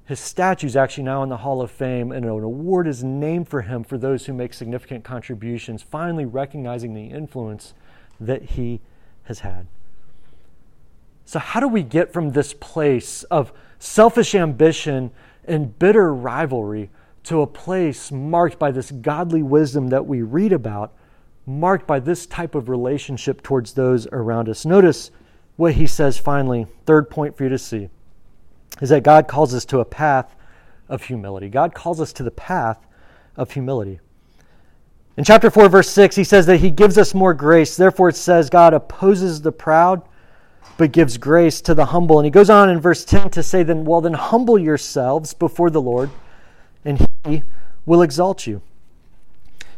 His 0.05 0.19
statue 0.19 0.67
is 0.67 0.75
actually 0.75 1.05
now 1.05 1.23
in 1.23 1.29
the 1.29 1.37
Hall 1.37 1.61
of 1.61 1.71
Fame, 1.71 2.11
and 2.11 2.25
an 2.25 2.31
award 2.31 2.87
is 2.87 3.03
named 3.03 3.47
for 3.47 3.61
him 3.61 3.83
for 3.83 3.97
those 3.97 4.25
who 4.25 4.33
make 4.33 4.53
significant 4.53 5.05
contributions, 5.05 5.81
finally 5.81 6.25
recognizing 6.25 6.93
the 6.93 7.05
influence 7.05 7.73
that 8.19 8.43
he 8.43 8.81
has 9.23 9.39
had. 9.39 9.67
So, 11.25 11.39
how 11.39 11.61
do 11.61 11.69
we 11.69 11.83
get 11.83 12.11
from 12.11 12.31
this 12.31 12.53
place 12.53 13.23
of 13.23 13.53
selfish 13.79 14.35
ambition 14.35 15.11
and 15.45 15.77
bitter 15.79 16.13
rivalry 16.13 16.89
to 17.23 17.41
a 17.41 17.47
place 17.47 18.11
marked 18.11 18.59
by 18.59 18.71
this 18.71 18.91
godly 18.91 19.41
wisdom 19.41 19.87
that 19.87 20.05
we 20.05 20.21
read 20.21 20.51
about, 20.51 20.93
marked 21.45 21.87
by 21.87 22.01
this 22.01 22.25
type 22.25 22.55
of 22.55 22.67
relationship 22.67 23.41
towards 23.41 23.71
those 23.71 24.05
around 24.07 24.49
us? 24.49 24.65
Notice 24.65 25.11
what 25.55 25.75
he 25.75 25.87
says 25.87 26.17
finally, 26.17 26.67
third 26.85 27.09
point 27.09 27.37
for 27.37 27.43
you 27.43 27.49
to 27.49 27.57
see 27.57 27.89
is 28.81 28.89
that 28.89 29.03
God 29.03 29.27
calls 29.27 29.53
us 29.53 29.65
to 29.65 29.79
a 29.79 29.85
path 29.85 30.35
of 30.89 31.03
humility. 31.03 31.49
God 31.49 31.73
calls 31.73 32.01
us 32.01 32.13
to 32.13 32.23
the 32.23 32.31
path 32.31 32.85
of 33.35 33.51
humility. 33.51 33.99
In 35.15 35.23
chapter 35.23 35.51
4, 35.51 35.69
verse 35.69 35.89
6, 35.89 36.15
he 36.15 36.23
says 36.23 36.45
that 36.47 36.57
he 36.57 36.71
gives 36.71 36.97
us 36.97 37.13
more 37.13 37.33
grace. 37.33 37.75
Therefore, 37.75 38.09
it 38.09 38.15
says 38.15 38.49
God 38.49 38.73
opposes 38.73 39.41
the 39.41 39.51
proud, 39.51 40.01
but 40.77 40.91
gives 40.91 41.17
grace 41.17 41.61
to 41.61 41.75
the 41.75 41.85
humble. 41.85 42.17
And 42.19 42.25
he 42.25 42.31
goes 42.31 42.49
on 42.49 42.69
in 42.69 42.79
verse 42.79 43.05
10 43.05 43.29
to 43.31 43.43
say, 43.43 43.61
then, 43.61 43.85
well, 43.85 44.01
then 44.01 44.13
humble 44.13 44.57
yourselves 44.57 45.33
before 45.33 45.69
the 45.69 45.81
Lord, 45.81 46.09
and 46.83 47.07
he 47.25 47.43
will 47.85 48.01
exalt 48.01 48.47
you. 48.47 48.61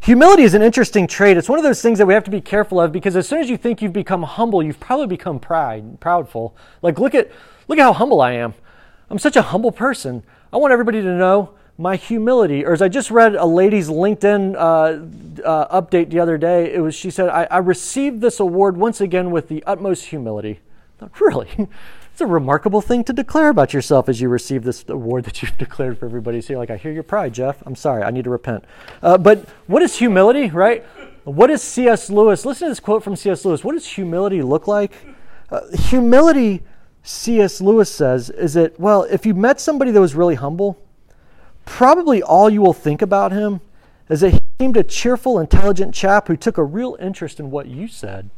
Humility 0.05 0.43
is 0.43 0.53
an 0.53 0.61
interesting 0.61 1.07
trait. 1.07 1.35
It's 1.35 1.49
one 1.49 1.57
of 1.57 1.63
those 1.63 1.81
things 1.81 1.97
that 1.97 2.05
we 2.05 2.13
have 2.13 2.23
to 2.25 2.31
be 2.31 2.39
careful 2.39 2.79
of 2.79 2.91
because 2.91 3.15
as 3.15 3.27
soon 3.27 3.39
as 3.39 3.49
you 3.49 3.57
think 3.57 3.81
you've 3.81 3.91
become 3.91 4.21
humble, 4.21 4.61
you've 4.61 4.79
probably 4.79 5.07
become 5.07 5.39
pride, 5.39 5.99
proudful. 5.99 6.53
Like 6.83 6.99
look 6.99 7.15
at 7.15 7.31
look 7.67 7.79
at 7.79 7.81
how 7.81 7.93
humble 7.93 8.21
I 8.21 8.33
am. 8.33 8.53
I'm 9.09 9.19
such 9.19 9.35
a 9.35 9.41
humble 9.41 9.71
person. 9.71 10.23
I 10.51 10.57
want 10.57 10.71
everybody 10.71 11.01
to 11.01 11.17
know 11.17 11.51
my 11.77 11.95
humility. 11.95 12.65
Or 12.65 12.73
as 12.73 12.81
I 12.81 12.87
just 12.87 13.11
read 13.11 13.35
a 13.35 13.45
lady's 13.45 13.89
LinkedIn 13.89 14.55
uh, 14.55 15.43
uh, 15.43 15.81
update 15.81 16.09
the 16.09 16.19
other 16.19 16.37
day, 16.37 16.73
it 16.73 16.79
was 16.79 16.95
she 16.95 17.11
said, 17.11 17.29
I, 17.29 17.45
I, 17.51 17.57
received 17.57 18.21
this 18.21 18.39
award 18.39 18.77
once 18.77 19.01
again 19.01 19.31
with 19.31 19.49
the 19.49 19.63
utmost 19.65 20.05
humility. 20.05 20.61
Thought, 20.97 21.19
really? 21.19 21.49
It's 22.15 22.21
a 22.21 22.25
remarkable 22.25 22.79
thing 22.79 23.03
to 23.03 23.11
declare 23.11 23.49
about 23.49 23.73
yourself 23.73 24.07
as 24.07 24.21
you 24.21 24.29
receive 24.29 24.63
this 24.63 24.85
award 24.87 25.25
that 25.25 25.41
you've 25.41 25.57
declared 25.57 25.99
for 25.99 26.05
everybody. 26.05 26.39
So 26.39 26.53
like, 26.53 26.69
I 26.69 26.77
hear 26.77 26.93
your 26.93 27.03
pride, 27.03 27.33
Jeff. 27.33 27.61
I'm 27.65 27.75
sorry. 27.75 28.03
I 28.03 28.11
need 28.11 28.23
to 28.23 28.29
repent. 28.29 28.63
Uh, 29.03 29.17
but 29.17 29.49
what 29.67 29.81
is 29.81 29.97
humility, 29.97 30.49
right? 30.49 30.85
What 31.25 31.49
is 31.49 31.61
C.S. 31.61 32.09
Lewis? 32.09 32.45
Listen 32.45 32.67
to 32.67 32.71
this 32.71 32.79
quote 32.79 33.03
from 33.03 33.17
C.S. 33.17 33.43
Lewis. 33.43 33.65
What 33.65 33.73
does 33.73 33.85
humility 33.85 34.41
look 34.41 34.65
like? 34.65 34.93
Uh, 35.49 35.59
humility 35.73 36.63
C.S. 37.05 37.61
Lewis 37.61 37.93
says 37.93 38.31
is 38.31 38.55
that, 38.55 38.79
well, 38.79 39.03
if 39.03 39.27
you 39.27 39.35
met 39.35 39.61
somebody 39.61 39.91
that 39.91 40.01
was 40.01 40.15
really 40.15 40.33
humble, 40.33 40.75
probably 41.63 42.23
all 42.23 42.49
you 42.49 42.61
will 42.61 42.73
think 42.73 43.03
about 43.03 43.31
him 43.31 43.61
is 44.09 44.21
that 44.21 44.31
he 44.31 44.39
seemed 44.59 44.75
a 44.75 44.83
cheerful, 44.83 45.39
intelligent 45.39 45.93
chap 45.93 46.27
who 46.27 46.35
took 46.35 46.57
a 46.57 46.63
real 46.63 46.97
interest 46.99 47.39
in 47.39 47.51
what 47.51 47.67
you 47.67 47.87
said. 47.87 48.31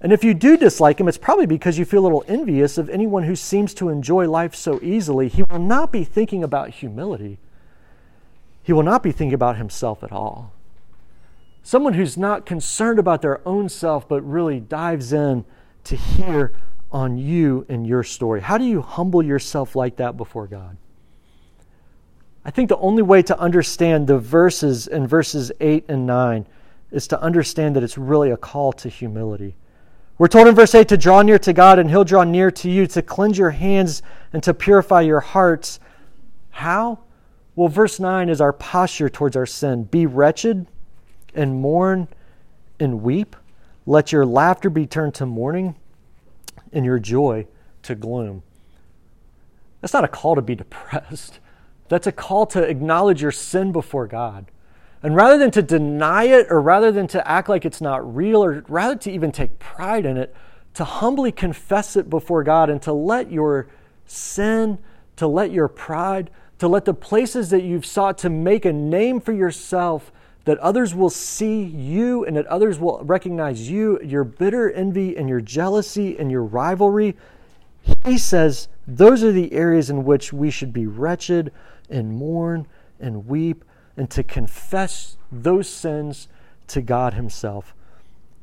And 0.00 0.12
if 0.12 0.24
you 0.24 0.34
do 0.34 0.56
dislike 0.56 0.98
him, 0.98 1.06
it's 1.06 1.16
probably 1.16 1.46
because 1.46 1.78
you 1.78 1.84
feel 1.84 2.00
a 2.00 2.04
little 2.04 2.24
envious 2.26 2.76
of 2.76 2.90
anyone 2.90 3.22
who 3.22 3.36
seems 3.36 3.72
to 3.74 3.88
enjoy 3.88 4.28
life 4.28 4.54
so 4.56 4.80
easily. 4.82 5.28
He 5.28 5.44
will 5.44 5.60
not 5.60 5.92
be 5.92 6.02
thinking 6.02 6.42
about 6.42 6.70
humility. 6.70 7.38
He 8.64 8.72
will 8.72 8.82
not 8.82 9.04
be 9.04 9.12
thinking 9.12 9.32
about 9.34 9.58
himself 9.58 10.02
at 10.02 10.10
all. 10.10 10.52
Someone 11.62 11.94
who's 11.94 12.16
not 12.16 12.46
concerned 12.46 12.98
about 12.98 13.22
their 13.22 13.46
own 13.46 13.68
self, 13.68 14.08
but 14.08 14.22
really 14.22 14.58
dives 14.58 15.12
in 15.12 15.44
to 15.84 15.96
hear 15.96 16.52
on 16.90 17.18
you 17.18 17.66
and 17.68 17.86
your 17.86 18.02
story? 18.02 18.40
How 18.40 18.58
do 18.58 18.64
you 18.64 18.80
humble 18.80 19.22
yourself 19.22 19.76
like 19.76 19.96
that 19.96 20.16
before 20.16 20.46
God? 20.46 20.76
I 22.44 22.50
think 22.50 22.68
the 22.68 22.78
only 22.78 23.02
way 23.02 23.22
to 23.22 23.38
understand 23.38 24.06
the 24.06 24.18
verses 24.18 24.86
in 24.86 25.06
verses 25.06 25.50
8 25.60 25.86
and 25.88 26.06
9 26.06 26.46
is 26.92 27.08
to 27.08 27.20
understand 27.20 27.74
that 27.74 27.82
it's 27.82 27.98
really 27.98 28.30
a 28.30 28.36
call 28.36 28.72
to 28.74 28.88
humility. 28.88 29.56
We're 30.18 30.28
told 30.28 30.46
in 30.46 30.54
verse 30.54 30.74
8 30.74 30.86
to 30.88 30.96
draw 30.96 31.22
near 31.22 31.38
to 31.40 31.52
God 31.52 31.78
and 31.78 31.90
He'll 31.90 32.04
draw 32.04 32.24
near 32.24 32.50
to 32.52 32.70
you, 32.70 32.86
to 32.86 33.02
cleanse 33.02 33.36
your 33.36 33.50
hands 33.50 34.02
and 34.32 34.42
to 34.44 34.54
purify 34.54 35.00
your 35.00 35.20
hearts. 35.20 35.80
How? 36.50 37.00
Well, 37.56 37.68
verse 37.68 37.98
9 37.98 38.28
is 38.28 38.40
our 38.40 38.52
posture 38.52 39.08
towards 39.08 39.36
our 39.36 39.46
sin. 39.46 39.84
Be 39.84 40.06
wretched 40.06 40.66
and 41.34 41.60
mourn 41.60 42.06
and 42.78 43.02
weep. 43.02 43.34
Let 43.86 44.12
your 44.12 44.24
laughter 44.24 44.70
be 44.70 44.86
turned 44.86 45.14
to 45.16 45.26
mourning 45.26 45.74
and 46.72 46.84
your 46.84 46.98
joy 46.98 47.46
to 47.82 47.94
gloom. 47.94 48.42
That's 49.80 49.92
not 49.92 50.04
a 50.04 50.08
call 50.08 50.34
to 50.34 50.42
be 50.42 50.54
depressed. 50.54 51.38
That's 51.88 52.06
a 52.06 52.12
call 52.12 52.46
to 52.46 52.62
acknowledge 52.62 53.22
your 53.22 53.32
sin 53.32 53.70
before 53.70 54.06
God. 54.06 54.46
And 55.02 55.14
rather 55.14 55.38
than 55.38 55.52
to 55.52 55.62
deny 55.62 56.24
it, 56.24 56.48
or 56.50 56.60
rather 56.60 56.90
than 56.90 57.06
to 57.08 57.28
act 57.28 57.48
like 57.48 57.64
it's 57.64 57.80
not 57.80 58.16
real, 58.16 58.42
or 58.42 58.64
rather 58.66 58.96
to 58.96 59.10
even 59.10 59.30
take 59.30 59.58
pride 59.58 60.04
in 60.04 60.16
it, 60.16 60.34
to 60.74 60.84
humbly 60.84 61.30
confess 61.30 61.96
it 61.96 62.10
before 62.10 62.42
God 62.42 62.68
and 62.68 62.82
to 62.82 62.92
let 62.92 63.30
your 63.30 63.68
sin, 64.04 64.78
to 65.16 65.26
let 65.26 65.52
your 65.52 65.68
pride, 65.68 66.30
to 66.58 66.68
let 66.68 66.84
the 66.84 66.94
places 66.94 67.50
that 67.50 67.62
you've 67.62 67.86
sought 67.86 68.18
to 68.18 68.30
make 68.30 68.64
a 68.64 68.72
name 68.72 69.20
for 69.20 69.32
yourself 69.32 70.10
that 70.46 70.58
others 70.58 70.94
will 70.94 71.10
see 71.10 71.62
you 71.64 72.24
and 72.24 72.36
that 72.36 72.46
others 72.46 72.78
will 72.78 73.02
recognize 73.04 73.68
you, 73.68 74.00
your 74.00 74.24
bitter 74.24 74.70
envy 74.70 75.16
and 75.16 75.28
your 75.28 75.40
jealousy 75.40 76.16
and 76.18 76.30
your 76.30 76.44
rivalry. 76.44 77.16
He 78.04 78.16
says 78.16 78.68
those 78.86 79.24
are 79.24 79.32
the 79.32 79.52
areas 79.52 79.90
in 79.90 80.04
which 80.04 80.32
we 80.32 80.50
should 80.50 80.72
be 80.72 80.86
wretched 80.86 81.52
and 81.90 82.12
mourn 82.12 82.66
and 83.00 83.26
weep 83.26 83.64
and 83.96 84.08
to 84.10 84.22
confess 84.22 85.16
those 85.32 85.68
sins 85.68 86.28
to 86.68 86.80
God 86.80 87.14
Himself. 87.14 87.74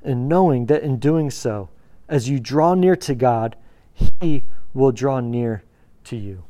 And 0.04 0.28
knowing 0.28 0.66
that 0.66 0.84
in 0.84 1.00
doing 1.00 1.32
so, 1.32 1.70
as 2.10 2.28
you 2.28 2.39
draw 2.39 2.74
near 2.74 2.98
to 2.98 3.16
God, 3.16 3.56
He 4.20 4.44
will 4.74 4.92
draw 4.92 5.22
near 5.22 5.63
to 6.06 6.18
you. 6.18 6.44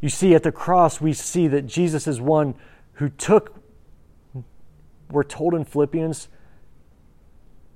You 0.00 0.08
see, 0.08 0.34
at 0.34 0.42
the 0.42 0.52
cross, 0.52 1.02
we 1.02 1.12
see 1.12 1.48
that 1.48 1.66
Jesus 1.66 2.06
is 2.06 2.18
one 2.18 2.54
who 2.94 3.10
took 3.10 3.61
we're 5.12 5.22
told 5.22 5.54
in 5.54 5.64
Philippians, 5.64 6.28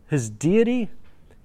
his 0.09 0.31
deity, 0.31 0.91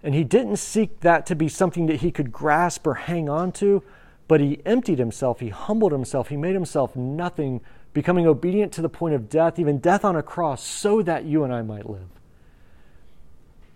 and 0.03 0.15
he 0.15 0.23
didn't 0.23 0.57
seek 0.57 1.01
that 1.01 1.25
to 1.27 1.35
be 1.35 1.47
something 1.47 1.85
that 1.87 2.01
he 2.01 2.11
could 2.11 2.31
grasp 2.31 2.87
or 2.87 2.95
hang 2.95 3.29
on 3.29 3.51
to, 3.53 3.83
but 4.27 4.39
he 4.39 4.61
emptied 4.65 4.97
himself, 4.97 5.39
he 5.39 5.49
humbled 5.49 5.91
himself, 5.91 6.29
he 6.29 6.37
made 6.37 6.53
himself 6.53 6.95
nothing, 6.95 7.61
becoming 7.93 8.25
obedient 8.25 8.71
to 8.73 8.81
the 8.81 8.89
point 8.89 9.13
of 9.13 9.29
death, 9.29 9.59
even 9.59 9.79
death 9.79 10.05
on 10.05 10.15
a 10.15 10.23
cross, 10.23 10.63
so 10.63 11.01
that 11.01 11.25
you 11.25 11.43
and 11.43 11.53
I 11.53 11.61
might 11.61 11.89
live. 11.89 12.07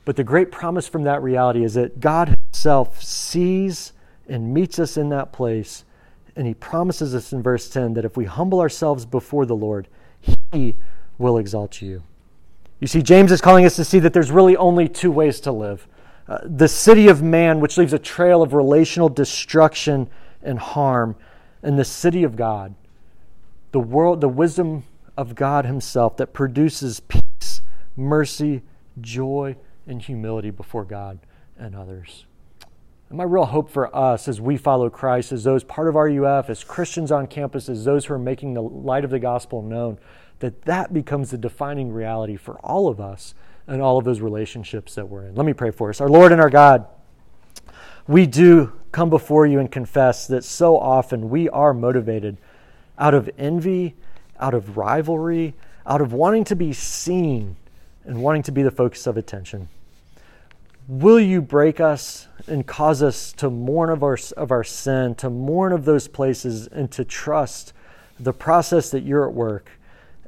But 0.06 0.16
the 0.16 0.24
great 0.24 0.52
promise 0.52 0.88
from 0.88 1.04
that 1.04 1.24
reality 1.24 1.64
is 1.64 1.74
that 1.74 2.00
God 2.00 2.30
Himself 2.30 3.04
sees 3.04 3.92
and 4.30 4.54
meets 4.54 4.80
us 4.80 4.98
in 4.98 5.10
that 5.10 5.34
place. 5.34 5.84
And 6.36 6.48
He 6.48 6.54
promises 6.54 7.16
us 7.16 7.34
in 7.34 7.42
verse 7.42 7.68
10 7.68 7.96
that 7.96 8.06
if 8.06 8.16
we 8.16 8.26
humble 8.26 8.62
ourselves 8.62 9.06
before 9.06 9.48
the 9.48 9.56
Lord, 9.56 9.88
He 10.52 10.76
will 11.18 11.38
exalt 11.38 11.82
you. 11.82 12.04
You 12.80 12.88
see, 12.88 13.02
James 13.02 13.32
is 13.32 13.42
calling 13.42 13.66
us 13.66 13.76
to 13.78 13.86
see 13.86 14.00
that 14.00 14.14
there's 14.14 14.32
really 14.32 14.58
only 14.58 14.88
two 14.88 15.12
ways 15.12 15.40
to 15.42 15.52
live 15.52 15.88
uh, 16.28 16.40
the 16.44 16.68
city 16.68 17.08
of 17.08 17.22
man, 17.22 17.60
which 17.60 17.78
leaves 17.78 17.94
a 17.94 18.00
trail 18.00 18.42
of 18.42 18.54
relational 18.54 19.10
destruction 19.10 20.10
and 20.42 20.58
harm, 20.58 21.16
and 21.62 21.78
the 21.78 21.86
city 21.86 22.24
of 22.24 22.36
God, 22.36 22.74
the 23.72 23.80
world, 23.80 24.22
the 24.22 24.30
wisdom 24.30 24.84
of 25.18 25.36
God 25.36 25.66
Himself 25.66 26.18
that 26.18 26.34
produces 26.34 27.00
peace, 27.00 27.62
mercy, 27.96 28.64
joy, 29.02 29.56
and 29.86 30.02
humility 30.02 30.50
before 30.50 30.84
God 30.84 31.20
and 31.58 31.76
others. 31.76 32.26
And 33.10 33.18
my 33.18 33.24
real 33.24 33.46
hope 33.46 33.70
for 33.70 33.96
us 33.96 34.28
as 34.28 34.42
we 34.42 34.58
follow 34.58 34.90
Christ, 34.90 35.32
as 35.32 35.44
those 35.44 35.64
part 35.64 35.88
of 35.88 35.96
RUF, 35.96 36.50
as 36.50 36.64
Christians 36.64 37.12
on 37.12 37.28
campus, 37.28 37.70
as 37.70 37.86
those 37.86 38.06
who 38.06 38.16
are 38.16 38.20
making 38.20 38.54
the 38.54 38.64
light 38.64 39.04
of 39.04 39.12
the 39.12 39.20
gospel 39.20 39.62
known, 39.62 40.00
that 40.40 40.64
that 40.64 40.94
becomes 40.94 41.32
the 41.32 41.38
defining 41.38 41.92
reality 41.92 42.36
for 42.36 42.56
all 42.60 42.88
of 42.88 43.00
us 43.00 43.36
and 43.68 43.82
all 43.82 43.98
of 43.98 44.06
those 44.06 44.22
relationships 44.22 44.96
that 44.96 45.08
we're 45.08 45.28
in. 45.28 45.36
Let 45.36 45.46
me 45.46 45.54
pray 45.54 45.72
for 45.72 45.90
us. 45.90 46.02
Our 46.02 46.10
Lord 46.10 46.32
and 46.32 46.42
our 46.42 46.50
God, 46.50 46.88
we 48.08 48.26
do 48.26 48.74
come 48.92 49.10
before 49.10 49.46
you 49.46 49.60
and 49.60 49.72
confess 49.72 50.28
that 50.28 50.44
so 50.44 50.80
often 50.80 51.30
we 51.30 51.50
are 51.50 51.74
motivated 51.74 52.38
out 52.98 53.14
of 53.14 53.30
envy, 53.38 53.96
out 54.40 54.54
of 54.54 54.78
rivalry, 54.78 55.54
out 55.86 56.02
of 56.02 56.14
wanting 56.14 56.44
to 56.46 56.56
be 56.56 56.74
seen 56.74 57.56
and 58.04 58.22
wanting 58.22 58.44
to 58.44 58.52
be 58.52 58.64
the 58.64 58.72
focus 58.72 59.08
of 59.08 59.18
attention. 59.18 59.68
Will 60.88 61.20
you 61.20 61.42
break 61.42 61.80
us 61.80 62.28
and 62.46 62.66
cause 62.66 63.02
us 63.02 63.34
to 63.34 63.50
mourn 63.50 63.90
of 63.90 64.04
our, 64.04 64.20
of 64.38 64.52
our 64.52 64.64
sin, 64.64 65.16
to 65.16 65.32
mourn 65.32 65.74
of 65.74 65.86
those 65.86 66.08
places, 66.08 66.68
and 66.68 66.92
to 66.92 67.04
trust 67.04 67.74
the 68.20 68.34
process 68.34 68.92
that 68.92 69.02
you're 69.02 69.28
at 69.28 69.34
work 69.34 69.72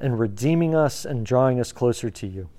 in 0.02 0.18
redeeming 0.18 0.74
us 0.74 1.06
and 1.06 1.26
drawing 1.26 1.60
us 1.60 1.72
closer 1.72 2.10
to 2.10 2.26
you? 2.26 2.50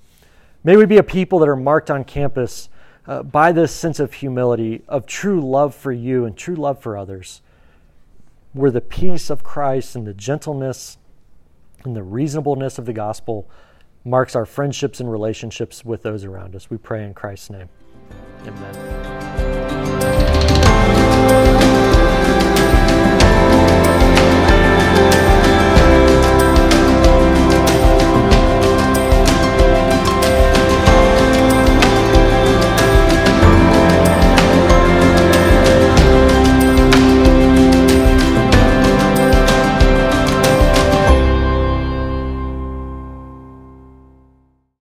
May 0.63 0.77
we 0.77 0.85
be 0.85 0.97
a 0.97 1.03
people 1.03 1.39
that 1.39 1.49
are 1.49 1.57
marked 1.57 1.91
on 1.91 2.05
campus 2.05 2.69
uh, 3.05 3.23
by 3.23 3.51
this 3.51 3.75
sense 3.75 3.99
of 3.99 4.13
humility, 4.13 4.81
of 4.87 5.05
true 5.05 5.41
love 5.41 5.75
for 5.75 5.91
you 5.91 6.23
and 6.23 6.37
true 6.37 6.55
love 6.55 6.81
for 6.81 6.97
others, 6.97 7.41
where 8.53 8.71
the 8.71 8.81
peace 8.81 9.29
of 9.29 9.43
Christ 9.43 9.95
and 9.95 10.07
the 10.07 10.13
gentleness 10.13 10.97
and 11.83 11.97
the 11.97 12.03
reasonableness 12.03 12.77
of 12.77 12.85
the 12.85 12.93
gospel 12.93 13.49
marks 14.05 14.35
our 14.35 14.45
friendships 14.45 15.01
and 15.01 15.11
relationships 15.11 15.83
with 15.83 16.03
those 16.03 16.23
around 16.23 16.55
us. 16.55 16.69
We 16.69 16.77
pray 16.77 17.03
in 17.03 17.13
Christ's 17.13 17.49
name. 17.49 17.69
Amen. 18.47 19.48